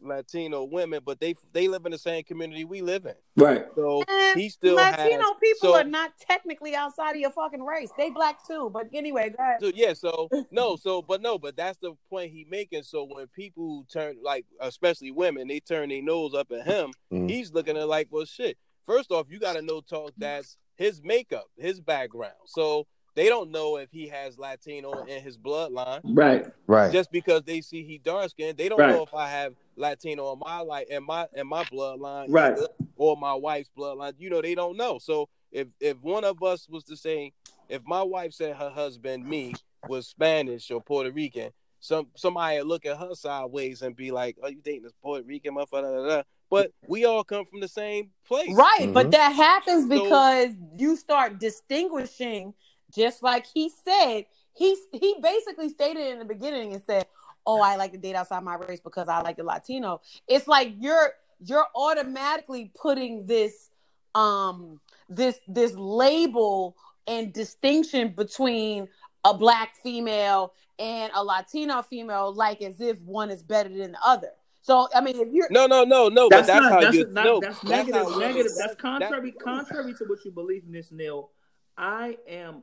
Latino 0.00 0.64
women, 0.64 1.00
but 1.04 1.20
they 1.20 1.34
they 1.52 1.68
live 1.68 1.86
in 1.86 1.92
the 1.92 1.98
same 1.98 2.24
community 2.24 2.64
we 2.64 2.82
live 2.82 3.06
in. 3.06 3.14
Right. 3.36 3.64
So 3.74 4.02
And 4.08 4.38
he 4.40 4.48
still 4.48 4.76
Latino 4.76 5.20
has. 5.22 5.34
people 5.40 5.70
so- 5.70 5.74
are 5.76 5.84
not 5.84 6.12
technically 6.18 6.74
outside 6.74 7.12
of 7.12 7.16
your 7.20 7.30
fucking 7.30 7.62
race. 7.62 7.90
They 7.96 8.10
black 8.10 8.46
too. 8.46 8.70
But 8.72 8.88
anyway, 8.92 9.30
go 9.36 9.42
ahead. 9.42 9.56
So 9.60 9.72
yeah, 9.74 9.92
so 9.92 10.28
no, 10.50 10.76
so 10.76 11.02
but 11.02 11.22
no, 11.22 11.38
but 11.38 11.56
that's 11.56 11.78
the 11.78 11.94
point 12.10 12.32
he 12.32 12.46
making. 12.48 12.82
So 12.82 13.04
when 13.04 13.26
people 13.28 13.86
turn 13.92 14.16
like, 14.22 14.46
especially 14.60 15.10
women, 15.10 15.48
they 15.48 15.60
turn 15.60 15.88
their 15.88 16.02
nose 16.02 16.34
up 16.34 16.50
at 16.52 16.66
him. 16.66 16.92
Mhm. 17.12 17.30
He's 17.30 17.52
looking 17.52 17.76
at 17.76 17.88
like, 17.88 18.08
well, 18.10 18.24
shit. 18.24 18.56
First 18.84 19.10
off, 19.10 19.26
you 19.28 19.38
got 19.40 19.54
to 19.54 19.62
know 19.62 19.80
talk 19.80 20.12
that's 20.16 20.56
his 20.76 21.02
makeup, 21.02 21.46
his 21.56 21.80
background. 21.80 22.34
So 22.46 22.86
they 23.16 23.28
don't 23.28 23.50
know 23.50 23.78
if 23.78 23.90
he 23.90 24.06
has 24.08 24.38
Latino 24.38 25.04
in 25.06 25.22
his 25.22 25.36
bloodline. 25.38 26.02
Right. 26.04 26.44
Right. 26.66 26.92
Just 26.92 27.10
because 27.10 27.42
they 27.44 27.62
see 27.62 27.82
he 27.82 27.98
dark 27.98 28.30
skinned, 28.30 28.58
they 28.58 28.68
don't 28.68 28.78
Right. 28.78 28.90
know 28.94 29.02
if 29.02 29.14
I 29.14 29.28
have 29.30 29.54
Latino 29.76 30.32
in 30.32 30.38
my 30.44 30.60
like 30.60 30.88
in 30.88 31.04
my 31.04 31.26
in 31.34 31.46
my 31.46 31.64
bloodline, 31.64 32.26
Right. 32.28 32.58
or 32.96 33.16
my 33.16 33.34
wife's 33.34 33.70
bloodline. 33.76 34.14
You 34.18 34.30
know, 34.30 34.42
they 34.42 34.54
don't 34.54 34.76
know. 34.76 34.98
So 34.98 35.28
if 35.52 35.68
if 35.80 35.96
one 36.02 36.24
of 36.24 36.42
us 36.42 36.68
was 36.68 36.84
to 36.84 36.96
say, 36.96 37.32
if 37.68 37.82
my 37.84 38.02
wife 38.02 38.32
said 38.32 38.56
her 38.56 38.70
husband 38.70 39.26
me 39.26 39.54
was 39.88 40.08
Spanish 40.08 40.70
or 40.70 40.80
Puerto 40.80 41.10
Rican, 41.12 41.50
some 41.80 42.08
somebody 42.16 42.58
would 42.58 42.66
look 42.66 42.86
at 42.86 42.96
her 42.98 43.14
sideways 43.14 43.82
and 43.82 43.94
be 43.94 44.10
like, 44.10 44.36
"Oh, 44.42 44.48
you 44.48 44.60
dating 44.64 44.84
this 44.84 44.92
Puerto 45.02 45.24
Rican 45.24 45.54
motherfucker?" 45.54 46.24
But 46.48 46.70
we 46.86 47.04
all 47.04 47.24
come 47.24 47.44
from 47.44 47.58
the 47.60 47.66
same 47.68 48.10
place, 48.24 48.54
Right, 48.54 48.88
but 48.94 49.06
Mhm. 49.08 49.10
that 49.12 49.30
happens 49.32 49.88
So- 49.88 50.02
because 50.04 50.54
you 50.76 50.96
start 50.96 51.38
distinguishing, 51.40 52.54
just 52.94 53.22
like 53.22 53.46
he 53.46 53.68
said. 53.68 54.26
He 54.54 54.74
he 54.92 55.16
basically 55.20 55.68
stated 55.68 56.06
in 56.06 56.18
the 56.18 56.24
beginning 56.24 56.72
and 56.72 56.82
said, 56.84 57.06
"Oh, 57.46 57.60
I 57.60 57.76
like 57.76 57.92
to 57.92 57.98
date 57.98 58.14
outside 58.16 58.42
my 58.42 58.56
race 58.56 58.80
because 58.80 59.08
I 59.08 59.20
like 59.22 59.36
the 59.36 59.44
Latino." 59.44 60.00
It's 60.28 60.46
like 60.48 60.74
you're 60.78 61.12
you're 61.40 61.66
automatically 61.74 62.72
putting 62.74 63.26
this 63.26 63.70
um 64.14 64.80
this 65.08 65.38
this 65.48 65.74
label 65.74 66.76
and 67.06 67.32
distinction 67.32 68.08
between 68.08 68.88
a 69.24 69.34
black 69.34 69.74
female 69.82 70.52
and 70.78 71.10
a 71.14 71.22
Latino 71.24 71.82
female, 71.82 72.32
like 72.34 72.62
as 72.62 72.80
if 72.80 73.00
one 73.02 73.30
is 73.30 73.42
better 73.42 73.68
than 73.68 73.92
the 73.92 73.98
other. 74.04 74.30
So 74.60 74.88
I 74.94 75.00
mean, 75.00 75.20
if 75.20 75.28
you're 75.32 75.46
No, 75.50 75.66
no, 75.66 75.84
no, 75.84 76.08
no. 76.08 76.28
That's, 76.28 76.46
but 76.48 76.52
that's 76.52 76.62
not. 76.62 76.72
how 76.72 76.80
that's 76.80 76.96
you 76.96 77.06
not, 77.10 77.24
no. 77.24 77.40
That's 77.40 77.60
that's 77.60 77.64
negative. 77.70 78.02
how- 78.12 78.18
negative. 78.18 78.52
that- 78.52 78.58
That's 78.58 78.80
contrary. 78.80 79.30
that- 79.30 79.40
contrary 79.40 79.94
to 79.94 80.04
what 80.06 80.24
you 80.24 80.30
believe 80.32 80.64
in 80.66 80.72
this, 80.72 80.90
Neil. 80.90 81.30
I 81.78 82.18
am 82.28 82.62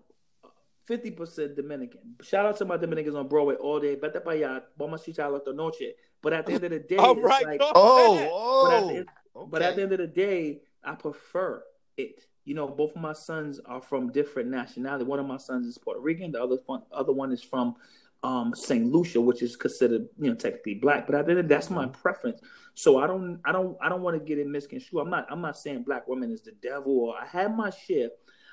fifty 0.86 1.12
percent 1.12 1.56
Dominican. 1.56 2.00
Shout 2.22 2.46
out 2.46 2.58
to 2.58 2.66
my 2.66 2.78
Dominicans 2.78 3.16
on 3.16 3.28
Broadway 3.28 3.56
all 3.56 3.80
day. 3.80 3.96
Vete 3.96 4.24
para 4.24 4.36
allá. 4.38 4.62
Vamos 4.78 5.08
a 5.08 5.12
chichar 5.12 5.32
la 5.46 5.54
noche. 5.54 5.94
But 6.22 6.34
at 6.34 6.46
the 6.46 6.54
end 6.54 6.64
of 6.64 6.72
the 6.72 6.80
day, 6.80 6.96
All 6.96 7.16
right. 7.16 7.46
like- 7.46 7.60
go 7.60 7.72
Oh. 7.76 8.16
But 8.16 8.74
at, 8.74 8.84
oh. 8.84 8.88
the, 8.88 8.96
end- 8.98 9.08
but 9.50 9.62
at 9.62 9.76
the 9.76 9.82
end 9.84 9.92
of 9.92 10.00
the 10.00 10.08
day, 10.08 10.62
I 10.84 10.96
prefer 10.96 11.64
it. 11.98 12.26
You 12.46 12.56
know, 12.56 12.68
both 12.68 12.96
of 12.96 13.02
my 13.02 13.14
sons 13.14 13.60
are 13.66 13.82
from 13.82 14.12
different 14.12 14.50
nationality. 14.50 15.06
One 15.06 15.20
of 15.20 15.26
my 15.26 15.38
sons 15.38 15.66
is 15.68 15.78
Puerto 15.78 16.00
Rican. 16.02 16.32
The 16.32 16.42
other 16.44 16.58
one, 16.66 16.84
other 16.92 17.14
one 17.14 17.32
is 17.32 17.42
from 17.42 17.76
um, 18.22 18.54
Saint 18.56 18.92
Lucia, 18.92 19.20
which 19.22 19.42
is 19.42 19.56
considered, 19.56 20.08
you 20.20 20.30
know, 20.30 20.36
technically 20.36 20.76
black. 20.76 21.06
But 21.06 21.16
at 21.16 21.26
the 21.26 21.32
end 21.32 21.40
of 21.40 21.46
the 21.46 21.50
day, 21.50 21.56
that's 21.56 21.70
my 21.70 21.88
preference. 21.88 22.42
So 22.74 22.98
I 23.00 23.08
don't, 23.08 23.40
I 23.46 23.52
don't, 23.52 23.78
I 23.82 23.88
don't 23.90 24.02
want 24.02 24.18
to 24.18 24.24
get 24.24 24.40
it 24.40 24.48
misconstrued. 24.48 25.02
I'm 25.02 25.10
not, 25.10 25.28
I'm 25.30 25.42
not 25.42 25.58
saying 25.58 25.84
black 25.84 26.08
women 26.08 26.32
is 26.32 26.42
the 26.42 26.52
devil. 26.62 27.00
Or 27.00 27.16
I 27.18 27.26
have 27.28 27.54
my 27.56 27.70
share. 27.70 28.10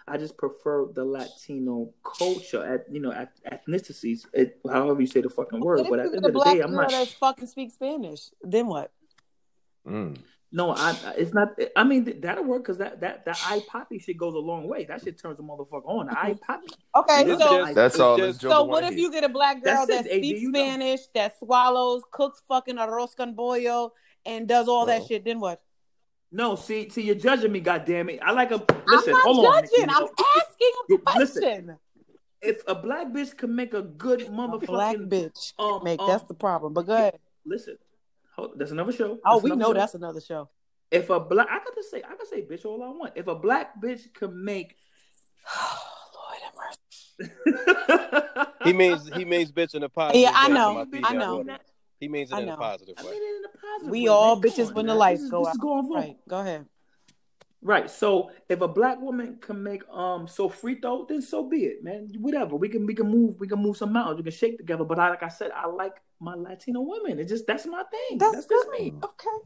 I 0.09 0.17
just 0.17 0.37
prefer 0.37 0.87
the 0.93 1.05
Latino 1.05 1.93
culture 2.05 2.65
at, 2.65 2.93
you 2.93 3.01
know, 3.01 3.13
at 3.13 3.33
ethnicities, 3.45 4.27
it, 4.33 4.59
however 4.69 5.01
you 5.01 5.07
say 5.07 5.21
the 5.21 5.31
fucking 5.31 5.61
word. 5.61 5.81
what 5.81 5.91
But 5.91 5.99
at 6.01 6.11
the 6.11 6.17
end 6.17 6.27
of 6.27 6.33
the 6.33 6.41
day, 6.45 6.61
I'm 6.61 6.75
not. 6.75 6.91
that 6.91 7.09
fucking 7.09 7.47
speak 7.47 7.71
Spanish? 7.73 8.31
Then 8.43 8.67
what? 8.67 8.91
Mm. 9.87 10.19
No, 10.53 10.71
I. 10.77 10.97
It's 11.17 11.33
not. 11.33 11.51
I 11.77 11.85
mean, 11.85 12.21
that'll 12.21 12.43
work 12.43 12.65
because 12.65 12.79
that 12.79 13.01
that 13.03 13.25
that 13.25 13.41
eye 13.47 13.63
poppy 13.69 14.01
shit 14.01 14.17
goes 14.19 14.35
a 14.35 14.39
long 14.39 14.67
way. 14.67 14.85
That 14.85 15.01
shit 15.01 15.17
turns 15.17 15.39
a 15.39 15.43
motherfucker 15.43 15.87
on. 15.87 16.07
The 16.07 16.19
eye 16.19 16.35
poppy. 16.45 16.67
Okay, 16.97 17.23
It's 17.23 17.41
so 17.41 17.59
just- 17.61 17.75
That's 17.77 18.01
all. 18.01 18.17
just- 18.17 18.41
This 18.41 18.51
so 18.51 18.65
what 18.65 18.83
if 18.83 18.97
you 18.99 19.13
get 19.13 19.23
a 19.23 19.29
black 19.29 19.63
girl 19.63 19.87
That's 19.87 20.07
it, 20.07 20.11
that 20.11 20.13
AD, 20.17 20.25
speaks 20.25 20.43
know. 20.43 20.51
Spanish, 20.61 21.01
that 21.15 21.39
swallows, 21.39 22.03
cooks 22.11 22.43
fucking 22.49 22.77
arroz 22.77 23.15
con 23.17 23.37
pollo, 23.37 23.93
and 24.27 24.49
does 24.49 24.67
all 24.67 24.87
that 24.87 25.07
shit? 25.07 25.25
Then 25.25 25.39
what? 25.39 25.63
No, 26.33 26.55
see, 26.55 26.89
see, 26.91 27.03
you're 27.03 27.17
judging 27.17 27.51
me. 27.51 27.61
Goddamn 27.61 28.09
it! 28.09 28.21
I 28.23 28.31
like 28.31 28.53
a 28.53 28.65
listen. 28.87 29.15
I'm 29.15 29.19
not 29.19 29.25
hold 29.25 29.47
on, 29.47 29.63
judging. 29.63 29.87
Nikki. 29.87 29.93
I'm 29.97 30.09
asking 30.37 30.73
a 30.79 30.93
Yeah, 30.93 31.19
listen. 31.19 31.79
If 32.43 32.63
a 32.67 32.75
black 32.75 33.09
bitch 33.09 33.37
can 33.37 33.55
make 33.55 33.75
a 33.75 33.83
good 33.83 34.23
A 34.23 34.25
motherfucking 34.27 34.67
black 34.67 34.97
bitch. 34.97 35.53
um, 35.59 35.85
Make 35.85 36.01
um, 36.01 36.07
that's 36.07 36.25
the 36.25 36.35
problem. 36.35 36.73
But 36.73 36.87
go 36.87 36.95
ahead. 36.95 37.19
listen, 37.45 37.77
hold, 38.35 38.59
that's 38.59 38.71
another 38.71 38.93
show. 38.93 39.19
Oh, 39.25 39.39
we 39.39 39.51
know 39.51 39.69
show. 39.71 39.75
that's 39.75 39.95
another 39.95 40.21
show. 40.21 40.49
If 40.91 41.11
a 41.11 41.21
black, 41.21 41.49
I 41.51 41.59
got 41.59 41.75
to 41.75 41.83
say, 41.83 41.99
I 41.99 42.15
can 42.15 42.27
say 42.27 42.43
bitch 42.43 42.65
all 42.65 42.83
I 42.83 42.89
want. 42.89 43.13
If 43.17 43.27
a 43.27 43.35
black 43.35 43.81
bitch 43.81 44.13
can 44.15 44.43
make, 44.43 44.77
Lord 46.15 46.39
have 46.45 46.55
mercy. 46.57 48.51
He 48.65 48.73
means 48.73 49.09
he 49.15 49.25
means 49.25 49.53
bitch 49.53 49.75
in 49.75 49.83
a 49.83 49.89
positive. 49.89 50.23
Yeah, 50.23 50.33
I 50.35 50.49
know, 50.49 50.87
I 51.05 51.13
know. 51.13 51.41
audience. 51.41 51.63
He 52.01 52.09
means 52.09 52.31
it 52.31 52.35
I 52.35 52.41
in 52.41 52.47
know. 52.47 52.55
a 52.55 52.57
positive 52.57 52.95
I 52.99 53.05
way. 53.05 53.11
mean 53.11 53.23
it 53.23 53.37
in 53.37 53.45
a 53.45 53.59
positive 53.59 53.91
We 53.91 54.03
way, 54.03 54.09
all 54.09 54.35
man. 54.37 54.43
Come 54.43 54.51
bitches 54.51 54.69
on, 54.69 54.75
when 54.75 54.87
the 54.87 54.93
man. 54.93 54.99
lights 54.99 55.21
This 55.21 55.25
is- 55.27 55.31
go 55.31 55.39
this 55.41 55.49
out. 55.49 55.53
is 55.53 55.59
going 55.59 55.89
wrong. 55.91 56.03
Right. 56.03 56.17
Go 56.29 56.41
ahead. 56.41 56.67
Right. 57.63 57.91
So 57.91 58.31
if 58.49 58.63
a 58.63 58.69
black 58.69 58.99
woman 59.03 59.37
can 59.39 59.63
make 59.63 59.83
um 59.91 60.27
sofrito, 60.27 61.07
then 61.07 61.21
so 61.21 61.45
be 61.47 61.67
it, 61.67 61.85
man. 61.85 62.09
Whatever. 62.19 62.57
We 62.57 62.71
can 62.71 62.87
we 62.87 62.95
can 62.95 63.07
move 63.09 63.39
we 63.39 63.47
can 63.47 63.59
move 63.61 63.77
some 63.77 63.93
mountains. 63.93 64.17
We 64.17 64.23
can 64.23 64.33
shake 64.33 64.57
together. 64.57 64.85
But 64.85 64.99
I, 64.99 65.11
like 65.11 65.23
I 65.23 65.29
said, 65.29 65.51
I 65.55 65.67
like 65.67 65.97
my 66.21 66.35
Latino 66.35 66.81
women. 66.81 67.19
It's 67.19 67.31
just 67.31 67.47
that's 67.47 67.67
my 67.67 67.83
thing. 67.91 68.17
That's, 68.19 68.33
That's 68.33 68.47
just 68.47 68.71
me. 68.71 68.95
Okay. 69.05 69.45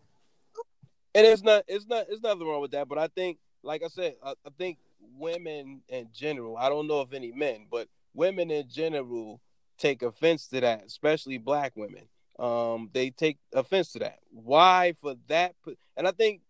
And 1.17 1.27
it's 1.27 1.43
not 1.43 1.65
it's 1.67 1.87
not 1.87 2.07
it's 2.09 2.23
nothing 2.23 2.47
wrong 2.47 2.61
with 2.61 2.71
that. 2.71 2.89
But 2.89 2.99
I 2.99 3.09
think, 3.09 3.39
like 3.65 3.83
I 3.83 3.89
said, 3.89 4.15
I, 4.23 4.31
I 4.47 4.51
think 4.59 4.79
women 5.17 5.83
in 5.89 6.09
general. 6.13 6.57
I 6.57 6.69
don't 6.69 6.87
know 6.87 7.01
if 7.01 7.13
any 7.13 7.33
men, 7.33 7.67
but 7.69 7.89
women 8.15 8.49
in 8.53 8.69
general 8.69 9.41
take 9.77 10.03
offense 10.03 10.47
to 10.49 10.61
that, 10.61 10.85
especially 10.87 11.39
black 11.39 11.73
women. 11.75 12.05
Um, 12.39 12.91
they 12.93 13.11
take 13.11 13.39
offense 13.53 13.93
to 13.93 14.01
that. 14.01 14.19
Why 14.31 14.95
for 15.01 15.15
that? 15.29 15.55
And 15.97 16.09
I 16.09 16.11
think, 16.11 16.41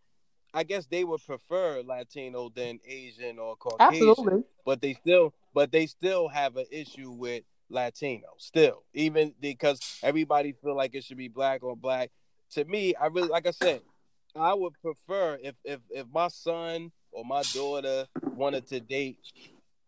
I 0.54 0.62
guess 0.62 0.86
they 0.86 1.04
would 1.04 1.24
prefer 1.26 1.82
Latino 1.84 2.48
than 2.48 2.80
Asian 2.86 3.38
or 3.38 3.56
Caucasian. 3.56 4.08
Absolutely. 4.08 4.44
but 4.64 4.80
they 4.80 4.94
still 4.94 5.34
but 5.52 5.70
they 5.72 5.86
still 5.86 6.28
have 6.28 6.56
an 6.56 6.66
issue 6.70 7.10
with 7.10 7.42
Latino 7.70 8.28
still 8.38 8.82
even 8.92 9.34
because 9.40 9.80
everybody 10.02 10.52
feel 10.62 10.76
like 10.76 10.94
it 10.94 11.02
should 11.04 11.16
be 11.16 11.28
black 11.28 11.62
or 11.62 11.76
black 11.76 12.10
to 12.50 12.64
me 12.66 12.94
I 12.94 13.06
really 13.06 13.28
like 13.28 13.46
I 13.46 13.50
said 13.50 13.80
I 14.36 14.54
would 14.54 14.74
prefer 14.80 15.38
if 15.42 15.54
if 15.64 15.80
if 15.90 16.06
my 16.12 16.28
son 16.28 16.92
or 17.10 17.24
my 17.24 17.42
daughter 17.52 18.06
wanted 18.34 18.66
to 18.68 18.80
date 18.80 19.18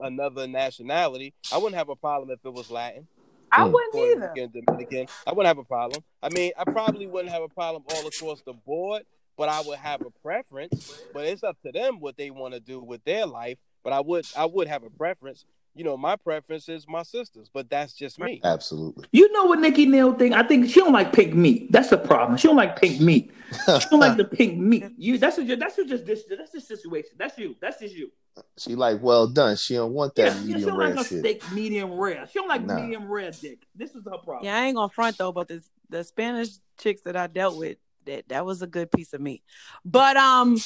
another 0.00 0.46
nationality 0.46 1.32
I 1.52 1.58
wouldn't 1.58 1.76
have 1.76 1.90
a 1.90 1.96
problem 1.96 2.30
if 2.30 2.40
it 2.44 2.52
was 2.52 2.70
Latin 2.70 3.06
I 3.56 3.62
Mm. 3.68 3.72
wouldn't 3.72 3.94
either. 3.94 4.32
Rican, 4.34 4.62
Dominican 4.66 5.06
I 5.26 5.30
wouldn't 5.32 5.46
have 5.46 5.58
a 5.58 5.64
problem 5.64 6.02
I 6.22 6.28
mean 6.30 6.52
I 6.56 6.64
probably 6.64 7.06
wouldn't 7.06 7.32
have 7.32 7.42
a 7.42 7.48
problem 7.48 7.84
all 7.94 8.06
across 8.06 8.42
the 8.42 8.52
board 8.52 9.02
but 9.36 9.48
I 9.48 9.60
would 9.62 9.78
have 9.78 10.00
a 10.02 10.10
preference 10.22 11.02
but 11.12 11.24
it's 11.26 11.42
up 11.42 11.56
to 11.64 11.72
them 11.72 12.00
what 12.00 12.16
they 12.16 12.30
want 12.30 12.54
to 12.54 12.60
do 12.60 12.80
with 12.80 13.02
their 13.04 13.26
life 13.26 13.58
but 13.82 13.92
I 13.92 14.00
would 14.00 14.26
I 14.36 14.46
would 14.46 14.66
have 14.68 14.82
a 14.82 14.90
preference. 14.90 15.44
You 15.76 15.84
know, 15.84 15.96
my 15.98 16.16
preference 16.16 16.70
is 16.70 16.86
my 16.88 17.02
sisters, 17.02 17.50
but 17.52 17.68
that's 17.68 17.92
just 17.92 18.18
me. 18.18 18.40
Absolutely. 18.42 19.06
You 19.12 19.30
know 19.30 19.44
what 19.44 19.60
Nikki 19.60 19.84
Neal 19.84 20.14
thing? 20.14 20.32
I 20.32 20.42
think 20.42 20.70
she 20.70 20.80
don't 20.80 20.94
like 20.94 21.12
pink 21.12 21.34
meat. 21.34 21.70
That's 21.70 21.90
the 21.90 21.98
problem. 21.98 22.38
She 22.38 22.48
don't 22.48 22.56
like 22.56 22.80
pink 22.80 22.98
meat. 22.98 23.30
She 23.66 23.88
don't 23.90 24.00
like 24.00 24.16
the 24.16 24.24
pink 24.38 24.56
meat. 24.56 24.84
You 24.96 25.18
that's 25.18 25.36
what 25.36 25.46
you 25.46 25.54
that's 25.54 25.76
what 25.76 25.86
just 25.86 26.06
this 26.06 26.24
that's 26.30 26.50
the 26.50 26.62
situation. 26.62 27.10
That's 27.18 27.36
you. 27.36 27.56
That's 27.60 27.78
just 27.78 27.94
you. 27.94 28.10
She 28.58 28.74
like 28.74 29.02
well 29.02 29.26
done. 29.26 29.56
She 29.56 29.74
don't 29.74 29.92
want 29.92 30.12
Yeah, 30.16 30.26
that 30.26 30.34
yeah, 30.34 30.40
she 30.40 30.46
medium 30.52 30.70
don't 30.70 30.78
rare 30.78 30.90
like 30.90 30.98
a 31.00 31.08
shit. 31.08 31.20
steak 31.20 31.52
medium 31.52 31.92
rare. 31.92 32.26
She 32.30 32.38
don't 32.38 32.48
like 32.48 32.64
Nah. 32.64 32.74
medium 32.76 33.10
rare 33.10 33.30
dick. 33.30 33.62
This 33.74 33.90
is 33.90 34.04
her 34.04 34.18
problem. 34.18 34.44
Yeah, 34.44 34.56
I 34.56 34.64
ain't 34.66 34.76
gonna 34.76 34.88
front 34.88 35.18
though, 35.18 35.32
but 35.32 35.48
the 35.48 35.62
the 35.88 36.04
Spanish 36.04 36.48
chicks 36.78 37.02
that 37.02 37.16
I 37.16 37.26
dealt 37.26 37.56
with, 37.56 37.78
that 38.06 38.28
that 38.28 38.44
was 38.44 38.62
a 38.62 38.66
good 38.66 38.90
piece 38.90 39.12
of 39.12 39.20
meat. 39.20 39.42
But 39.84 40.16
um, 40.16 40.58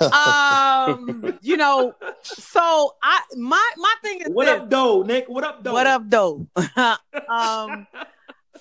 um, 0.12 1.38
you 1.42 1.56
know, 1.56 1.94
so 2.22 2.94
I 3.02 3.20
my 3.36 3.70
my 3.76 3.94
thing 4.02 4.20
is 4.22 4.28
What 4.28 4.46
this. 4.46 4.62
up, 4.62 4.70
though, 4.70 5.02
Nick? 5.02 5.28
What 5.28 5.44
up, 5.44 5.62
though? 5.64 5.72
What 5.72 5.86
up, 5.86 6.02
though? 6.08 6.46
um, 7.30 7.86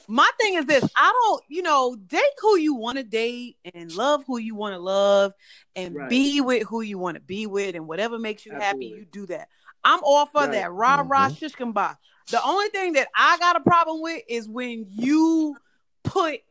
my 0.08 0.30
thing 0.40 0.56
is 0.56 0.66
this: 0.66 0.84
I 0.96 1.12
don't, 1.12 1.44
you 1.50 1.62
know, 1.62 1.96
date 1.96 2.22
who 2.42 2.58
you 2.58 2.76
want 2.76 2.98
to 2.98 3.04
date 3.04 3.58
and 3.74 3.92
love 3.94 4.24
who 4.26 4.38
you 4.38 4.56
want 4.56 4.74
to 4.74 4.80
love 4.80 5.34
and 5.76 5.96
Right. 5.96 6.10
be 6.10 6.42
with 6.42 6.64
who 6.64 6.82
you 6.82 6.98
want 6.98 7.16
to 7.16 7.22
be 7.22 7.46
with, 7.46 7.76
and 7.76 7.88
whatever 7.88 8.18
makes 8.18 8.46
you 8.46 8.54
happy, 8.54 8.86
you 8.86 9.06
do 9.06 9.26
that. 9.28 9.50
I'm 9.84 10.00
all 10.04 10.26
for 10.26 10.42
Right. 10.42 10.52
that. 10.52 10.72
Rah 10.72 11.04
rah 11.06 11.30
Mhm. 11.30 11.38
shishkamba. 11.40 11.98
The 12.30 12.44
only 12.44 12.70
thing 12.70 12.94
that 12.94 13.10
I 13.16 13.38
got 13.38 13.56
a 13.56 13.62
problem 13.62 14.02
with 14.02 14.22
is 14.28 14.48
when 14.50 14.86
you 14.90 15.58
put 16.04 16.42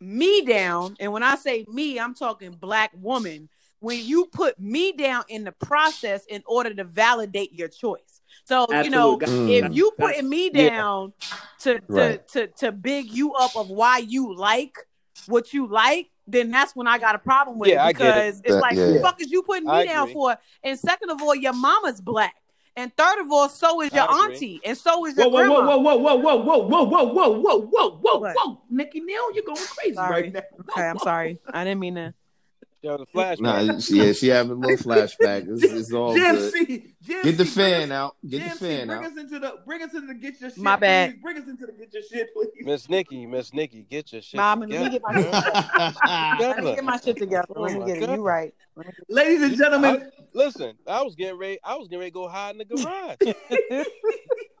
me 0.00 0.44
down, 0.44 0.96
and 1.00 1.12
when 1.12 1.22
I 1.22 1.36
say 1.36 1.64
me, 1.68 1.98
I'm 1.98 2.14
talking 2.14 2.52
black 2.52 2.92
woman. 2.94 3.48
When 3.80 4.02
you 4.02 4.26
put 4.26 4.58
me 4.58 4.92
down 4.92 5.24
in 5.28 5.44
the 5.44 5.52
process 5.52 6.24
in 6.26 6.42
order 6.46 6.72
to 6.74 6.84
validate 6.84 7.52
your 7.52 7.68
choice. 7.68 8.22
So 8.46 8.66
you 8.82 8.90
know, 8.90 9.18
Absolutely. 9.20 9.56
if 9.56 9.64
Mm. 9.66 9.74
you 9.74 9.90
putting 9.98 10.28
me 10.28 10.50
yeah. 10.52 10.70
down 10.70 11.12
to 11.60 11.78
to, 11.80 11.84
Right. 11.88 12.28
to 12.28 12.46
to 12.48 12.72
big 12.72 13.10
you 13.10 13.32
up 13.32 13.56
of 13.56 13.70
why 13.70 13.98
you 13.98 14.34
like 14.36 14.76
what 15.26 15.52
you 15.54 15.66
like, 15.66 16.10
then 16.26 16.50
that's 16.50 16.74
when 16.76 16.86
I 16.86 16.98
got 16.98 17.14
a 17.14 17.18
problem 17.18 17.58
with 17.58 17.70
Yeah, 17.70 17.88
it 17.88 17.96
get 17.96 18.06
it. 18.06 18.14
because 18.14 18.40
it's 18.40 18.54
That- 18.54 18.60
like 18.60 18.76
yeah. 18.76 18.84
who 18.86 18.92
the 18.94 19.00
fuck 19.00 19.20
is 19.20 19.30
you 19.30 19.42
putting 19.42 19.64
me 19.64 19.70
I 19.72 19.86
down 19.86 20.02
agree. 20.04 20.14
for? 20.14 20.36
And 20.62 20.78
second 20.78 21.10
of 21.10 21.22
all, 21.22 21.34
your 21.34 21.52
mama's 21.54 22.00
black. 22.00 22.34
And 22.76 22.90
third 22.96 23.20
of 23.20 23.30
all, 23.30 23.48
so 23.48 23.80
is 23.82 23.92
your 23.92 24.10
auntie, 24.10 24.60
and 24.64 24.76
so 24.76 25.06
is 25.06 25.14
Whoa, 25.14 25.22
your 25.22 25.30
whoa, 25.30 25.44
grandma. 25.62 25.76
whoa, 25.78 25.96
whoa, 25.96 26.16
whoa, 26.16 26.16
whoa, 26.16 26.36
whoa, 26.36 26.64
whoa, 26.66 26.84
whoa, 26.84 27.04
whoa, 27.04 27.28
whoa, 27.38 27.60
whoa, 27.60 27.90
whoa, 28.02 28.18
What? 28.18 28.36
whoa, 28.36 28.60
Nikki 28.68 28.98
Neal, 29.00 29.32
you're 29.32 29.44
going 29.44 29.56
crazy 29.56 29.94
Sorry. 29.94 30.22
right 30.22 30.32
now. 30.32 30.40
Okay, 30.70 30.82
I'm 30.88 30.98
sorry. 30.98 31.38
I 31.52 31.62
didn't 31.64 31.78
mean 31.78 31.94
to. 31.94 32.14
Yo, 32.84 32.98
the 32.98 33.06
flashback. 33.06 33.40
Nah, 33.40 33.78
she, 33.78 33.96
yeah, 33.96 34.12
she 34.12 34.28
having 34.28 34.52
a 34.52 34.54
little 34.56 34.76
flashback. 34.76 35.48
It's, 35.48 35.62
it's 35.62 35.90
all 35.94 36.14
Jim 36.14 36.34
good. 36.36 36.52
C, 36.52 36.94
Jim 37.02 37.22
Get 37.22 37.38
the 37.38 37.46
fan 37.46 37.80
bring 37.80 37.82
us- 37.84 37.96
out. 37.96 38.16
Get 38.28 38.40
Jim 38.40 38.48
the 38.50 38.54
C, 38.56 38.58
fan 38.58 38.86
bring 38.86 38.98
out. 38.98 39.04
us 39.06 39.16
into 39.16 39.38
the 39.38 39.54
bring 39.64 39.82
us 39.82 39.94
into 39.94 40.06
the 40.06 40.14
get 40.14 40.38
your 40.38 40.50
shit. 40.50 40.58
My 40.58 40.76
bad. 40.76 41.12
Please. 41.12 41.22
Bring 41.22 41.38
us 41.38 41.48
into 41.48 41.64
the 41.64 41.72
get 41.72 41.94
your 41.94 42.02
shit, 42.02 42.34
please. 42.34 42.50
Miss 42.66 42.90
Nikki, 42.90 43.24
Miss 43.24 43.54
Nikki, 43.54 43.86
get 43.88 44.12
your 44.12 44.20
shit 44.20 44.36
Mom, 44.36 44.60
let 44.60 44.68
me 44.68 44.90
get 44.90 45.00
my 45.02 45.14
shit 45.14 45.24
together. 45.32 46.36
Let 46.38 46.62
me 46.62 46.74
get 46.74 46.84
my 46.84 46.96
shit 46.98 47.16
together. 47.16 47.46
Let 47.56 47.72
me 47.72 47.86
get 47.86 48.02
it. 48.02 48.10
You 48.10 48.22
right. 48.22 48.52
Ladies 49.08 49.42
and 49.44 49.56
gentlemen, 49.56 50.10
Listen, 50.34 50.76
I 50.86 51.00
was 51.00 51.14
getting 51.14 51.38
ready. 51.38 51.58
I 51.64 51.76
was 51.76 51.88
getting 51.88 52.00
ready 52.00 52.10
to 52.10 52.14
go 52.14 52.28
hide 52.28 52.56
in 52.56 52.58
the 52.58 52.64
garage. 52.66 53.16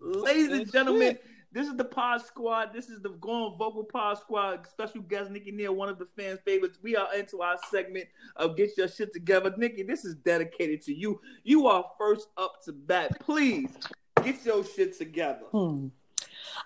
ladies 0.00 0.48
and 0.48 0.72
gentlemen, 0.72 1.08
it. 1.16 1.24
This 1.54 1.68
is 1.68 1.76
the 1.76 1.84
Pod 1.84 2.20
Squad. 2.20 2.72
This 2.74 2.88
is 2.88 3.00
the 3.00 3.10
Going 3.10 3.56
Vocal 3.56 3.84
Pod 3.84 4.18
Squad. 4.18 4.66
Special 4.66 5.00
guest 5.02 5.30
Nikki 5.30 5.52
Neal, 5.52 5.72
one 5.72 5.88
of 5.88 6.00
the 6.00 6.08
fans' 6.16 6.40
favorites. 6.44 6.78
We 6.82 6.96
are 6.96 7.14
into 7.14 7.42
our 7.42 7.56
segment 7.70 8.06
of 8.34 8.56
Get 8.56 8.76
Your 8.76 8.88
Shit 8.88 9.12
Together. 9.12 9.54
Nikki, 9.56 9.84
this 9.84 10.04
is 10.04 10.16
dedicated 10.16 10.82
to 10.82 10.92
you. 10.92 11.20
You 11.44 11.68
are 11.68 11.84
first 11.96 12.26
up 12.36 12.64
to 12.64 12.72
bat. 12.72 13.20
Please 13.20 13.70
get 14.24 14.44
your 14.44 14.64
shit 14.64 14.98
together. 14.98 15.44
Hmm. 15.52 15.86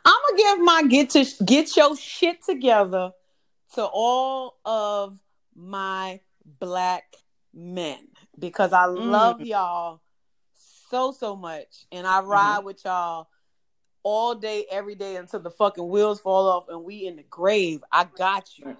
I'm 0.05 0.15
gonna 0.31 0.37
give 0.37 0.61
my 0.61 0.83
get 0.89 1.11
to 1.11 1.27
get 1.45 1.77
your 1.77 1.95
shit 1.95 2.43
together 2.43 3.13
to 3.75 3.85
all 3.85 4.57
of 4.65 5.19
my 5.55 6.21
black 6.59 7.15
men 7.53 8.09
because 8.39 8.73
I 8.73 8.87
love 8.87 9.43
y'all 9.43 10.01
so 10.91 11.13
so 11.13 11.37
much 11.37 11.87
and 11.93 12.07
I 12.07 12.21
ride 12.21 12.61
with 12.61 12.85
y'all 12.85 13.29
all 14.03 14.35
day 14.35 14.67
every 14.71 14.95
day 14.95 15.17
until 15.17 15.41
the 15.41 15.51
fucking 15.51 15.89
wheels 15.89 16.21
fall 16.21 16.49
off 16.49 16.69
and 16.69 16.85
we 16.85 17.07
in 17.07 17.17
the 17.17 17.25
grave. 17.25 17.83
I 17.93 18.05
got 18.05 18.59
you. 18.59 18.77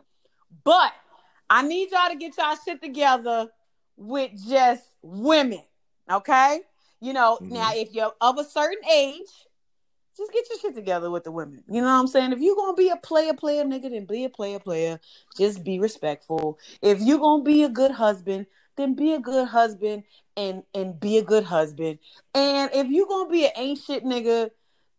But 0.65 0.93
I 1.51 1.63
need 1.63 1.91
y'all 1.91 2.11
to 2.11 2.17
get 2.17 2.37
y'all 2.37 2.57
shit 2.65 2.83
together 2.83 3.49
with 3.97 4.31
just 4.49 4.85
women, 5.03 5.63
okay? 6.11 6.61
You 7.01 7.13
know, 7.13 7.39
Mhm. 7.43 7.51
now 7.51 7.71
if 7.75 7.93
you're 7.93 8.15
of 8.21 8.39
a 8.39 8.45
certain 8.45 8.85
age, 8.91 9.29
just 10.17 10.33
get 10.33 10.49
your 10.51 10.59
shit 10.59 10.75
together 10.75 11.11
with 11.11 11.25
the 11.25 11.31
women. 11.31 11.63
You 11.69 11.81
know 11.81 11.87
what 11.87 12.01
I'm 12.01 12.07
saying? 12.09 12.33
If 12.33 12.41
you're 12.41 12.57
gonna 12.57 12.75
be 12.75 12.89
a 12.89 12.97
player, 12.97 13.35
player 13.35 13.65
nigga, 13.65 13.91
then 13.91 14.05
be 14.05 14.25
a 14.25 14.29
player, 14.29 14.59
player. 14.59 14.99
Just 15.37 15.63
be 15.63 15.79
respectful. 15.79 16.59
If 16.83 17.01
you're 17.01 17.21
gonna 17.21 17.45
be 17.45 17.63
a 17.63 17.69
good 17.69 17.93
husband, 17.93 18.47
then 18.77 18.95
be 18.95 19.15
a 19.15 19.21
good 19.21 19.47
husband 19.47 20.03
and 20.37 20.65
and 20.75 20.99
be 20.99 21.19
a 21.19 21.23
good 21.23 21.45
husband. 21.45 22.01
And 22.35 22.71
if 22.75 22.89
you're 22.89 23.07
gonna 23.07 23.31
be 23.31 23.47
an 23.47 23.53
ain't 23.57 23.79
shit 23.79 24.05
nigga, 24.05 24.51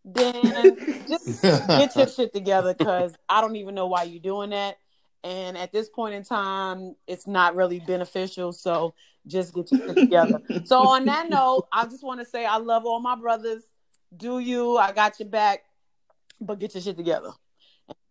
then 0.05 0.77
just 1.07 1.41
get 1.67 1.95
your 1.95 2.07
shit 2.07 2.33
together 2.33 2.73
because 2.73 3.13
I 3.27 3.41
don't 3.41 3.55
even 3.55 3.75
know 3.75 3.87
why 3.87 4.03
you're 4.03 4.21
doing 4.21 4.51
that. 4.51 4.77
And 5.23 5.57
at 5.57 5.71
this 5.71 5.89
point 5.89 6.15
in 6.15 6.23
time, 6.23 6.95
it's 7.07 7.27
not 7.27 7.55
really 7.55 7.79
beneficial. 7.79 8.53
So 8.53 8.93
just 9.27 9.53
get 9.53 9.71
your 9.71 9.81
shit 9.87 9.97
together. 9.97 10.41
so 10.63 10.79
on 10.79 11.05
that 11.05 11.29
note, 11.29 11.67
I 11.71 11.85
just 11.85 12.03
want 12.03 12.21
to 12.21 12.25
say 12.25 12.45
I 12.45 12.57
love 12.57 12.85
all 12.85 12.99
my 12.99 13.15
brothers. 13.15 13.63
Do 14.15 14.39
you? 14.39 14.77
I 14.77 14.91
got 14.91 15.19
your 15.19 15.29
back, 15.29 15.63
but 16.39 16.59
get 16.59 16.73
your 16.73 16.81
shit 16.81 16.97
together. 16.97 17.31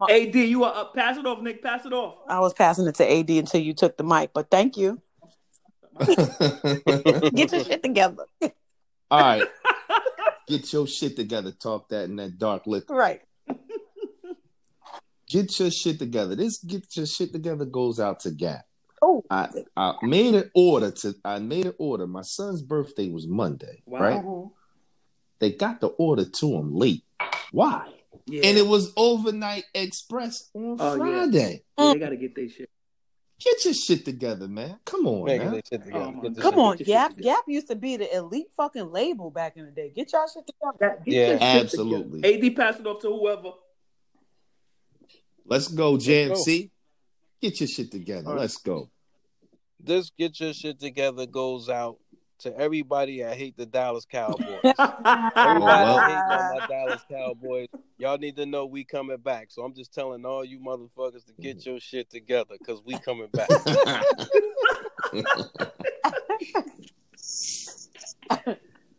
AD, 0.09 0.35
you 0.35 0.64
are 0.64 0.75
up. 0.75 0.95
Pass 0.95 1.16
it 1.16 1.26
off, 1.26 1.40
Nick. 1.40 1.62
Pass 1.62 1.87
it 1.87 1.92
off. 1.92 2.18
I 2.28 2.40
was 2.40 2.52
passing 2.54 2.87
it 2.87 2.95
to 2.97 3.11
AD 3.11 3.30
until 3.30 3.61
you 3.61 3.75
took 3.75 3.97
the 3.97 4.04
mic, 4.04 4.30
but 4.33 4.50
thank 4.50 4.76
you. 4.76 5.00
Get 6.07 7.52
your 7.52 7.64
shit 7.64 7.83
together. 7.83 8.25
All 9.11 9.21
right. 9.21 9.49
Get 10.49 10.73
your 10.73 10.87
shit 10.87 11.17
together. 11.17 11.50
Talk 11.52 11.88
that 11.90 12.05
in 12.05 12.17
that 12.17 12.38
dark 12.38 12.67
liquor. 12.67 12.95
Right. 12.95 13.21
Get 15.28 15.59
your 15.61 15.71
shit 15.71 15.99
together. 15.99 16.35
This 16.35 16.59
get 16.59 16.97
your 16.97 17.05
shit 17.05 17.33
together 17.33 17.67
goes 17.67 18.00
out 18.00 18.21
to 18.21 18.31
Gap. 18.31 18.64
Oh, 19.02 19.23
I, 19.31 19.49
I 19.76 19.95
made 20.02 20.35
an 20.35 20.50
order 20.55 20.90
to. 20.90 21.14
I 21.25 21.38
made 21.38 21.67
an 21.67 21.75
order. 21.78 22.07
My 22.07 22.23
son's 22.23 22.62
birthday 22.62 23.11
was 23.11 23.26
Monday, 23.28 23.83
Wow. 23.87 24.00
right? 24.00 24.25
They 25.40 25.52
got 25.57 25.81
the 25.83 25.88
order 25.88 26.25
to 26.25 26.55
him 26.55 26.75
late. 26.75 27.05
Why? 27.52 27.87
Yeah. 28.26 28.40
And 28.47 28.57
it 28.59 28.67
was 28.67 28.93
overnight 28.97 29.64
express 29.75 30.49
on 30.55 30.76
Oh, 30.81 30.95
yeah. 30.95 30.97
Friday. 31.26 31.62
Yeah, 31.78 31.93
they 31.93 31.99
gotta 31.99 32.17
get 32.17 32.35
their 32.35 32.49
shit. 32.49 32.71
Get 33.42 33.64
your 33.64 33.75
shit 33.75 34.04
together, 34.04 34.49
man. 34.49 34.78
Come 34.85 35.07
on, 35.07 35.25
Man, 35.26 35.38
man. 35.38 35.54
get 35.54 35.68
shit 35.68 35.85
together. 35.85 36.12
Oh, 36.16 36.21
Get 36.23 36.37
Come 36.38 36.52
shit 36.54 36.59
on, 36.61 36.76
Get 36.76 36.87
your 36.88 36.97
Gap. 36.97 37.16
Gap 37.18 37.45
used 37.47 37.68
to 37.68 37.76
be 37.76 37.97
the 37.97 38.16
elite 38.16 38.49
fucking 38.57 38.90
label 38.90 39.30
back 39.30 39.57
in 39.57 39.64
the 39.66 39.71
day. 39.71 39.92
Get 39.95 40.12
y'all 40.12 40.26
shit 40.26 40.45
together. 40.47 41.00
Get 41.04 41.14
Yeah. 41.14 41.52
shit 41.52 41.62
Absolutely. 41.64 42.21
together. 42.23 42.47
AD 42.47 42.50
pass 42.57 42.80
it 42.80 42.87
off 42.87 43.00
to 43.02 43.09
whoever. 43.09 43.52
Let's 45.47 45.68
go, 45.68 45.97
JMC. 45.97 46.71
Get 47.40 47.61
your 47.61 47.68
shit 47.68 47.90
together. 47.92 48.26
All 48.28 48.35
right. 48.35 48.40
Let's 48.42 48.57
go. 48.57 48.90
This 49.80 50.11
get 50.11 50.38
your 50.40 50.52
shit 50.52 50.80
together 50.80 51.25
goes 51.26 51.68
out 51.68 51.99
to 52.40 52.57
everybody 52.57 53.25
I 53.25 53.35
hate 53.35 53.57
the 53.57 53.66
Dallas 53.66 54.04
Cowboys. 54.04 54.61
Everybody 54.64 55.85
well. 55.85 55.97
that 55.97 56.09
hate 56.09 56.23
my 56.28 56.61
Dallas 56.68 57.04
Cowboys, 57.11 57.68
y'all 57.99 58.18
need 58.18 58.37
to 58.37 58.47
know 58.47 58.66
we 58.66 58.85
coming 58.85 59.16
back. 59.18 59.49
So 59.50 59.62
I'm 59.62 59.75
just 59.75 59.92
telling 59.92 60.25
all 60.25 60.45
you 60.45 60.59
motherfuckers 60.61 61.25
to 61.26 61.33
get 61.40 61.66
your 61.66 61.80
shit 61.80 62.11
together 62.11 62.54
because 62.59 62.83
we 62.85 62.99
coming 62.99 63.28
back. 63.33 63.49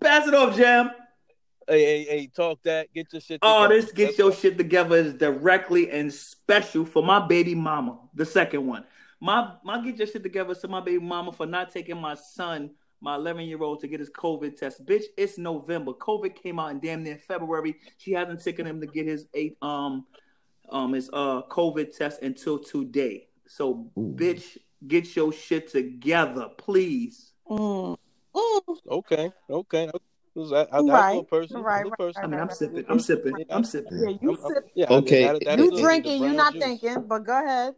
pass 0.02 0.28
it 0.28 0.34
off, 0.34 0.56
Jam. 0.58 0.92
hey, 1.68 1.84
hey, 1.84 2.04
hey, 2.04 2.28
talk 2.28 2.62
that. 2.64 2.94
Get 2.94 3.12
your 3.14 3.22
shit 3.22 3.40
Oh, 3.42 3.68
this 3.68 3.92
get 3.92 4.08
Let's 4.08 4.18
your 4.18 4.32
go. 4.32 4.36
shit 4.36 4.58
together 4.58 4.96
is 4.96 5.14
directly 5.14 5.90
and 5.92 6.14
special 6.14 6.86
for 6.86 7.04
my 7.04 7.26
baby 7.26 7.56
mama. 7.56 8.00
The 8.14 8.26
second 8.26 8.66
one. 8.68 8.86
My 9.22 9.56
my 9.64 9.82
get 9.84 9.98
your 9.98 10.08
shit 10.08 10.24
together 10.24 10.52
is 10.52 10.60
to 10.60 10.68
my 10.68 10.80
baby 10.80 11.00
mama 11.04 11.32
for 11.32 11.46
not 11.46 11.72
taking 11.72 12.00
my 12.00 12.16
son, 12.16 12.72
my 13.02 13.16
11 13.16 13.46
year 13.46 13.62
old, 13.62 13.80
to 13.82 13.88
get 13.88 14.00
his 14.00 14.10
COVID 14.10 14.58
test. 14.58 14.86
Bitch, 14.86 15.04
it's 15.18 15.38
November. 15.38 15.94
COVID 15.94 16.36
came 16.36 16.60
out 16.60 16.72
in 16.72 16.80
damn 16.80 17.04
near 17.04 17.18
February. 17.18 17.76
She 17.98 18.12
hasn't 18.12 18.44
taken 18.44 18.66
him 18.68 18.82
to 18.82 18.88
get 18.88 19.06
his 19.06 19.28
eight 19.34 19.58
um 19.62 20.06
um 20.70 20.94
his 20.94 21.10
uh 21.14 21.42
COVID 21.50 21.96
test 21.96 22.22
until 22.22 22.60
today. 22.60 23.28
So 23.48 23.90
Ooh. 23.98 24.14
bitch, 24.16 24.58
get 24.88 25.16
your 25.16 25.32
shit 25.34 25.70
together, 25.72 26.50
please. 26.58 27.32
Mm. 27.50 27.98
Mm. 28.36 28.62
Okay, 28.92 29.32
okay. 29.50 29.90
Was 30.36 30.52
that, 30.52 30.70
that's 30.72 30.84
Right, 30.84 31.06
a 31.06 31.10
little 31.10 31.24
person. 31.24 31.62
right, 31.62 31.78
little 31.84 31.90
right, 31.92 31.98
person. 31.98 32.24
I 32.24 32.28
mean, 32.28 32.40
I'm 32.40 32.50
sipping. 32.52 32.86
I'm 32.88 33.00
sipping. 33.00 33.34
I'm 33.50 33.64
sipping. 33.64 33.98
Yeah, 34.00 34.10
you 34.22 34.30
I'm- 34.32 34.40
I'm- 34.46 34.54
sip. 34.54 34.72
yeah, 34.76 34.86
I- 34.90 34.94
Okay, 34.98 35.24
that- 35.26 35.44
that 35.46 35.58
You 35.60 35.72
drinking, 35.82 36.14
you 36.14 36.20
brown 36.20 36.36
not 36.36 36.54
juice. 36.54 36.64
thinking, 36.64 37.02
but 37.08 37.26
go 37.26 37.44
ahead. 37.44 37.76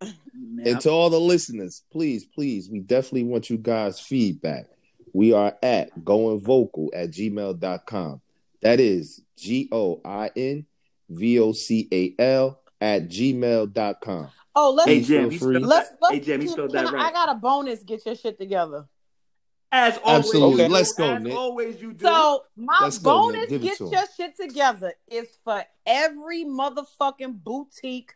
Man, 0.64 0.68
And 0.74 0.80
to 0.82 0.90
all 0.90 1.10
the 1.10 1.20
listeners, 1.20 1.82
please, 1.90 2.24
please, 2.24 2.68
we 2.70 2.80
definitely 2.80 3.24
want 3.24 3.50
you 3.50 3.56
guys' 3.58 4.00
feedback. 4.00 4.66
We 5.12 5.32
are 5.32 5.56
at 5.62 5.90
goingvocal 6.04 6.88
at 6.94 7.10
gmail.com. 7.10 8.20
That 8.62 8.78
is 8.80 9.22
G 9.36 9.68
O 9.72 10.00
I 10.04 10.30
N 10.36 10.66
V 11.08 11.38
O 11.40 11.52
C 11.52 11.88
A 11.92 12.14
L 12.22 12.60
at 12.80 13.08
gmail.com. 13.08 14.28
Oh, 14.54 14.72
let's 14.72 14.88
Hey, 14.88 14.98
Please 14.98 15.08
Jam, 15.08 15.22
feel 15.24 15.32
you 15.32 15.38
free. 15.38 15.54
spelled 15.56 15.66
let's 15.68 15.90
let's. 16.00 16.14
Hey, 16.14 16.20
Jam, 16.20 16.42
you 16.42 16.48
spelled 16.48 16.72
that 16.72 16.86
I, 16.86 16.92
right. 16.92 17.06
I 17.06 17.12
got 17.12 17.28
a 17.30 17.34
bonus. 17.34 17.82
Get 17.82 18.04
your 18.06 18.14
shit 18.14 18.38
together. 18.38 18.86
As 19.72 19.98
always, 19.98 20.26
Absolutely. 20.26 20.62
you 20.62 20.68
do. 20.68 20.72
Let's 20.74 20.92
go, 20.94 21.14
As 21.14 21.22
Nick. 21.22 21.32
always, 21.34 21.80
you 21.80 21.92
do. 21.92 22.04
So 22.04 22.42
my 22.56 22.78
Let's 22.82 22.98
bonus 22.98 23.48
Give 23.48 23.62
it 23.62 23.66
get 23.66 23.80
your 23.80 24.04
shit 24.16 24.36
together 24.36 24.92
is 25.08 25.28
for 25.44 25.64
every 25.86 26.44
motherfucking 26.44 27.42
boutique 27.44 28.12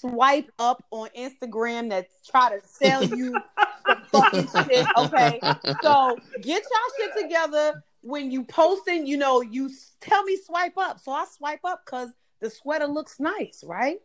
swipe 0.00 0.50
up 0.58 0.84
on 0.90 1.08
Instagram 1.18 1.88
that 1.90 2.08
try 2.28 2.50
to 2.50 2.60
sell 2.66 3.02
you 3.04 3.34
some 3.86 4.02
fucking 4.12 4.48
shit. 4.66 4.86
Okay, 4.96 5.40
so 5.82 6.16
get 6.42 6.62
y'all 6.62 6.94
shit 6.98 7.22
together 7.22 7.82
when 8.02 8.30
you 8.30 8.44
posting. 8.44 9.06
You 9.06 9.16
know, 9.16 9.40
you 9.40 9.70
tell 10.00 10.22
me 10.24 10.36
swipe 10.44 10.76
up, 10.76 11.00
so 11.00 11.12
I 11.12 11.24
swipe 11.36 11.64
up 11.64 11.82
because 11.84 12.10
the 12.40 12.50
sweater 12.50 12.86
looks 12.86 13.18
nice, 13.18 13.64
right? 13.66 13.98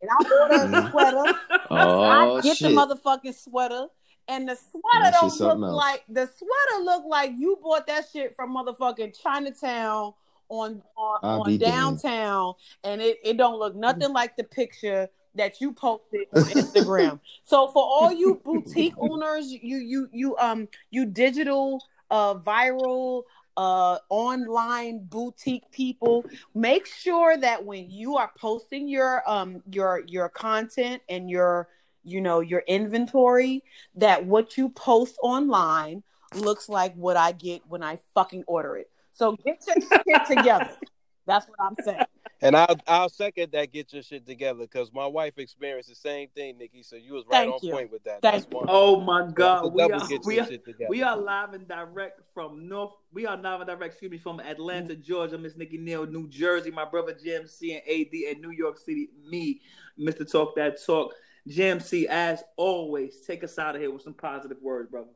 And 0.00 0.10
I 0.10 0.40
order 0.42 0.76
a 0.76 0.90
sweater. 0.90 1.38
Oh, 1.70 2.00
I 2.02 2.40
get 2.40 2.56
shit. 2.56 2.70
the 2.70 2.74
motherfucking 2.74 3.34
sweater, 3.34 3.88
and 4.26 4.48
the 4.48 4.56
sweater 4.56 5.10
That 5.10 5.12
don't 5.20 5.38
look 5.40 5.62
else. 5.62 5.74
like 5.74 6.04
the 6.08 6.26
sweater 6.26 6.82
look 6.84 7.04
like 7.06 7.32
you 7.36 7.58
bought 7.62 7.86
that 7.88 8.06
shit 8.10 8.34
from 8.34 8.54
motherfucking 8.56 9.20
Chinatown 9.22 10.14
on 10.48 10.82
on, 10.96 11.18
on 11.22 11.46
be 11.46 11.58
damned. 11.58 12.00
downtown, 12.02 12.54
and 12.84 13.02
it, 13.02 13.18
it 13.22 13.36
don't 13.36 13.58
look 13.58 13.76
nothing 13.76 14.12
like 14.14 14.34
the 14.38 14.44
picture 14.44 15.08
that 15.38 15.60
you 15.60 15.72
posted 15.72 16.26
on 16.34 16.42
Instagram. 16.44 17.20
so 17.42 17.68
for 17.68 17.82
all 17.82 18.12
you 18.12 18.40
boutique 18.44 18.94
owners, 18.98 19.50
you 19.50 19.78
you 19.78 20.08
you 20.12 20.36
um 20.36 20.68
you 20.90 21.06
digital 21.06 21.82
uh 22.10 22.34
viral 22.34 23.22
uh 23.56 23.98
online 24.08 25.04
boutique 25.04 25.68
people 25.72 26.24
make 26.54 26.86
sure 26.86 27.36
that 27.36 27.64
when 27.64 27.90
you 27.90 28.16
are 28.16 28.30
posting 28.38 28.88
your 28.88 29.28
um 29.28 29.62
your 29.72 30.04
your 30.06 30.28
content 30.28 31.02
and 31.08 31.28
your 31.28 31.68
you 32.04 32.20
know 32.20 32.38
your 32.38 32.62
inventory 32.68 33.64
that 33.96 34.24
what 34.24 34.56
you 34.56 34.68
post 34.70 35.16
online 35.22 36.02
looks 36.34 36.68
like 36.68 36.94
what 36.94 37.16
I 37.16 37.32
get 37.32 37.62
when 37.68 37.82
I 37.82 37.98
fucking 38.14 38.44
order 38.46 38.76
it. 38.76 38.90
So 39.12 39.36
get 39.44 39.62
your 39.66 39.76
shit 39.80 40.26
together. 40.26 40.70
That's 41.28 41.46
what 41.46 41.60
I'm 41.60 41.84
saying. 41.84 42.00
And 42.40 42.56
I'll 42.56 42.76
I'll 42.86 43.08
second 43.08 43.50
that. 43.50 43.72
Get 43.72 43.92
your 43.92 44.00
shit 44.00 44.24
together 44.24 44.60
because 44.60 44.92
my 44.92 45.08
wife 45.08 45.38
experienced 45.38 45.88
the 45.88 45.96
same 45.96 46.28
thing, 46.36 46.56
Nikki. 46.56 46.84
So 46.84 46.94
you 46.94 47.14
was 47.14 47.24
right 47.26 47.48
Thank 47.48 47.54
on 47.54 47.58
you. 47.62 47.72
point 47.72 47.90
with 47.90 48.04
that. 48.04 48.22
Thank 48.22 48.44
That's 48.44 48.54
one. 48.54 48.66
Oh 48.68 49.00
my 49.00 49.28
God, 49.34 49.74
we 49.74 49.82
are, 49.82 50.06
get 50.06 50.24
we 50.24 50.38
are, 50.38 50.46
shit 50.46 50.64
we 50.88 51.02
are 51.02 51.16
live 51.16 51.54
and 51.54 51.66
direct 51.66 52.20
from 52.32 52.68
North. 52.68 52.92
We 53.12 53.26
are 53.26 53.36
live 53.36 53.62
and 53.62 53.66
direct, 53.66 53.94
excuse 53.94 54.12
me, 54.12 54.18
from 54.18 54.38
Atlanta, 54.38 54.94
Georgia. 54.94 55.36
Miss 55.36 55.56
Nikki 55.56 55.78
Neal, 55.78 56.06
New 56.06 56.28
Jersey. 56.28 56.70
My 56.70 56.84
brother 56.84 57.12
Jim 57.12 57.48
C 57.48 57.72
and 57.72 57.82
AD, 57.82 58.36
in 58.36 58.40
New 58.40 58.52
York 58.52 58.78
City. 58.78 59.08
Me, 59.28 59.60
Mr. 59.98 60.30
Talk 60.30 60.54
That 60.54 60.80
Talk. 60.80 61.12
Jim 61.48 61.80
C, 61.80 62.06
as 62.06 62.44
always, 62.56 63.22
take 63.26 63.42
us 63.42 63.58
out 63.58 63.74
of 63.74 63.80
here 63.80 63.90
with 63.90 64.02
some 64.02 64.14
positive 64.14 64.58
words, 64.62 64.88
brother. 64.92 65.10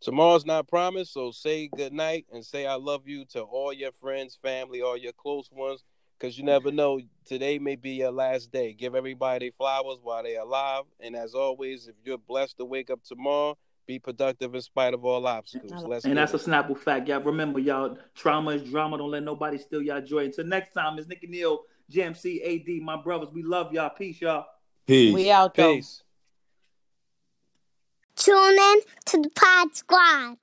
Tomorrow's 0.00 0.46
not 0.46 0.68
promised, 0.68 1.12
so 1.12 1.32
say 1.32 1.68
good 1.68 1.92
night 1.92 2.26
and 2.32 2.44
say 2.44 2.66
I 2.66 2.74
love 2.74 3.08
you 3.08 3.24
to 3.26 3.42
all 3.42 3.72
your 3.72 3.90
friends, 3.92 4.38
family, 4.40 4.80
all 4.80 4.96
your 4.96 5.12
close 5.12 5.50
ones, 5.50 5.82
because 6.18 6.38
you 6.38 6.44
never 6.44 6.70
know. 6.70 7.00
Today 7.24 7.58
may 7.58 7.74
be 7.74 7.90
your 7.90 8.12
last 8.12 8.52
day. 8.52 8.72
Give 8.74 8.94
everybody 8.94 9.50
flowers 9.50 9.98
while 10.02 10.22
they're 10.22 10.40
alive. 10.40 10.84
And 11.00 11.16
as 11.16 11.34
always, 11.34 11.88
if 11.88 11.96
you're 12.04 12.18
blessed 12.18 12.58
to 12.58 12.64
wake 12.64 12.90
up 12.90 13.02
tomorrow, 13.02 13.58
be 13.88 13.98
productive 13.98 14.54
in 14.54 14.60
spite 14.60 14.94
of 14.94 15.04
all 15.04 15.26
obstacles. 15.26 15.72
Let's 15.84 16.04
And 16.04 16.14
get 16.14 16.30
that's 16.30 16.34
a 16.34 16.36
it. 16.36 16.52
Snapple 16.52 16.78
fact. 16.78 17.08
Y'all 17.08 17.20
remember, 17.20 17.58
y'all, 17.58 17.98
trauma 18.14 18.52
is 18.52 18.70
drama. 18.70 18.98
Don't 18.98 19.10
let 19.10 19.24
nobody 19.24 19.58
steal 19.58 19.82
y'all 19.82 20.00
joy. 20.00 20.26
Until 20.26 20.44
next 20.44 20.74
time, 20.74 20.98
it's 20.98 21.08
Nikki 21.08 21.26
Neal, 21.26 21.62
Jim 21.90 22.14
C, 22.14 22.40
AD, 22.42 22.82
my 22.82 22.96
brothers. 22.96 23.30
We 23.32 23.42
love 23.42 23.72
y'all. 23.72 23.90
Peace, 23.90 24.20
y'all. 24.20 24.46
Peace. 24.86 25.14
We 25.14 25.30
out 25.30 25.54
though. 25.54 25.80
Tune 28.18 28.58
in 28.58 28.80
to 29.06 29.22
the 29.22 29.30
Pod 29.30 29.76
Squad. 29.76 30.38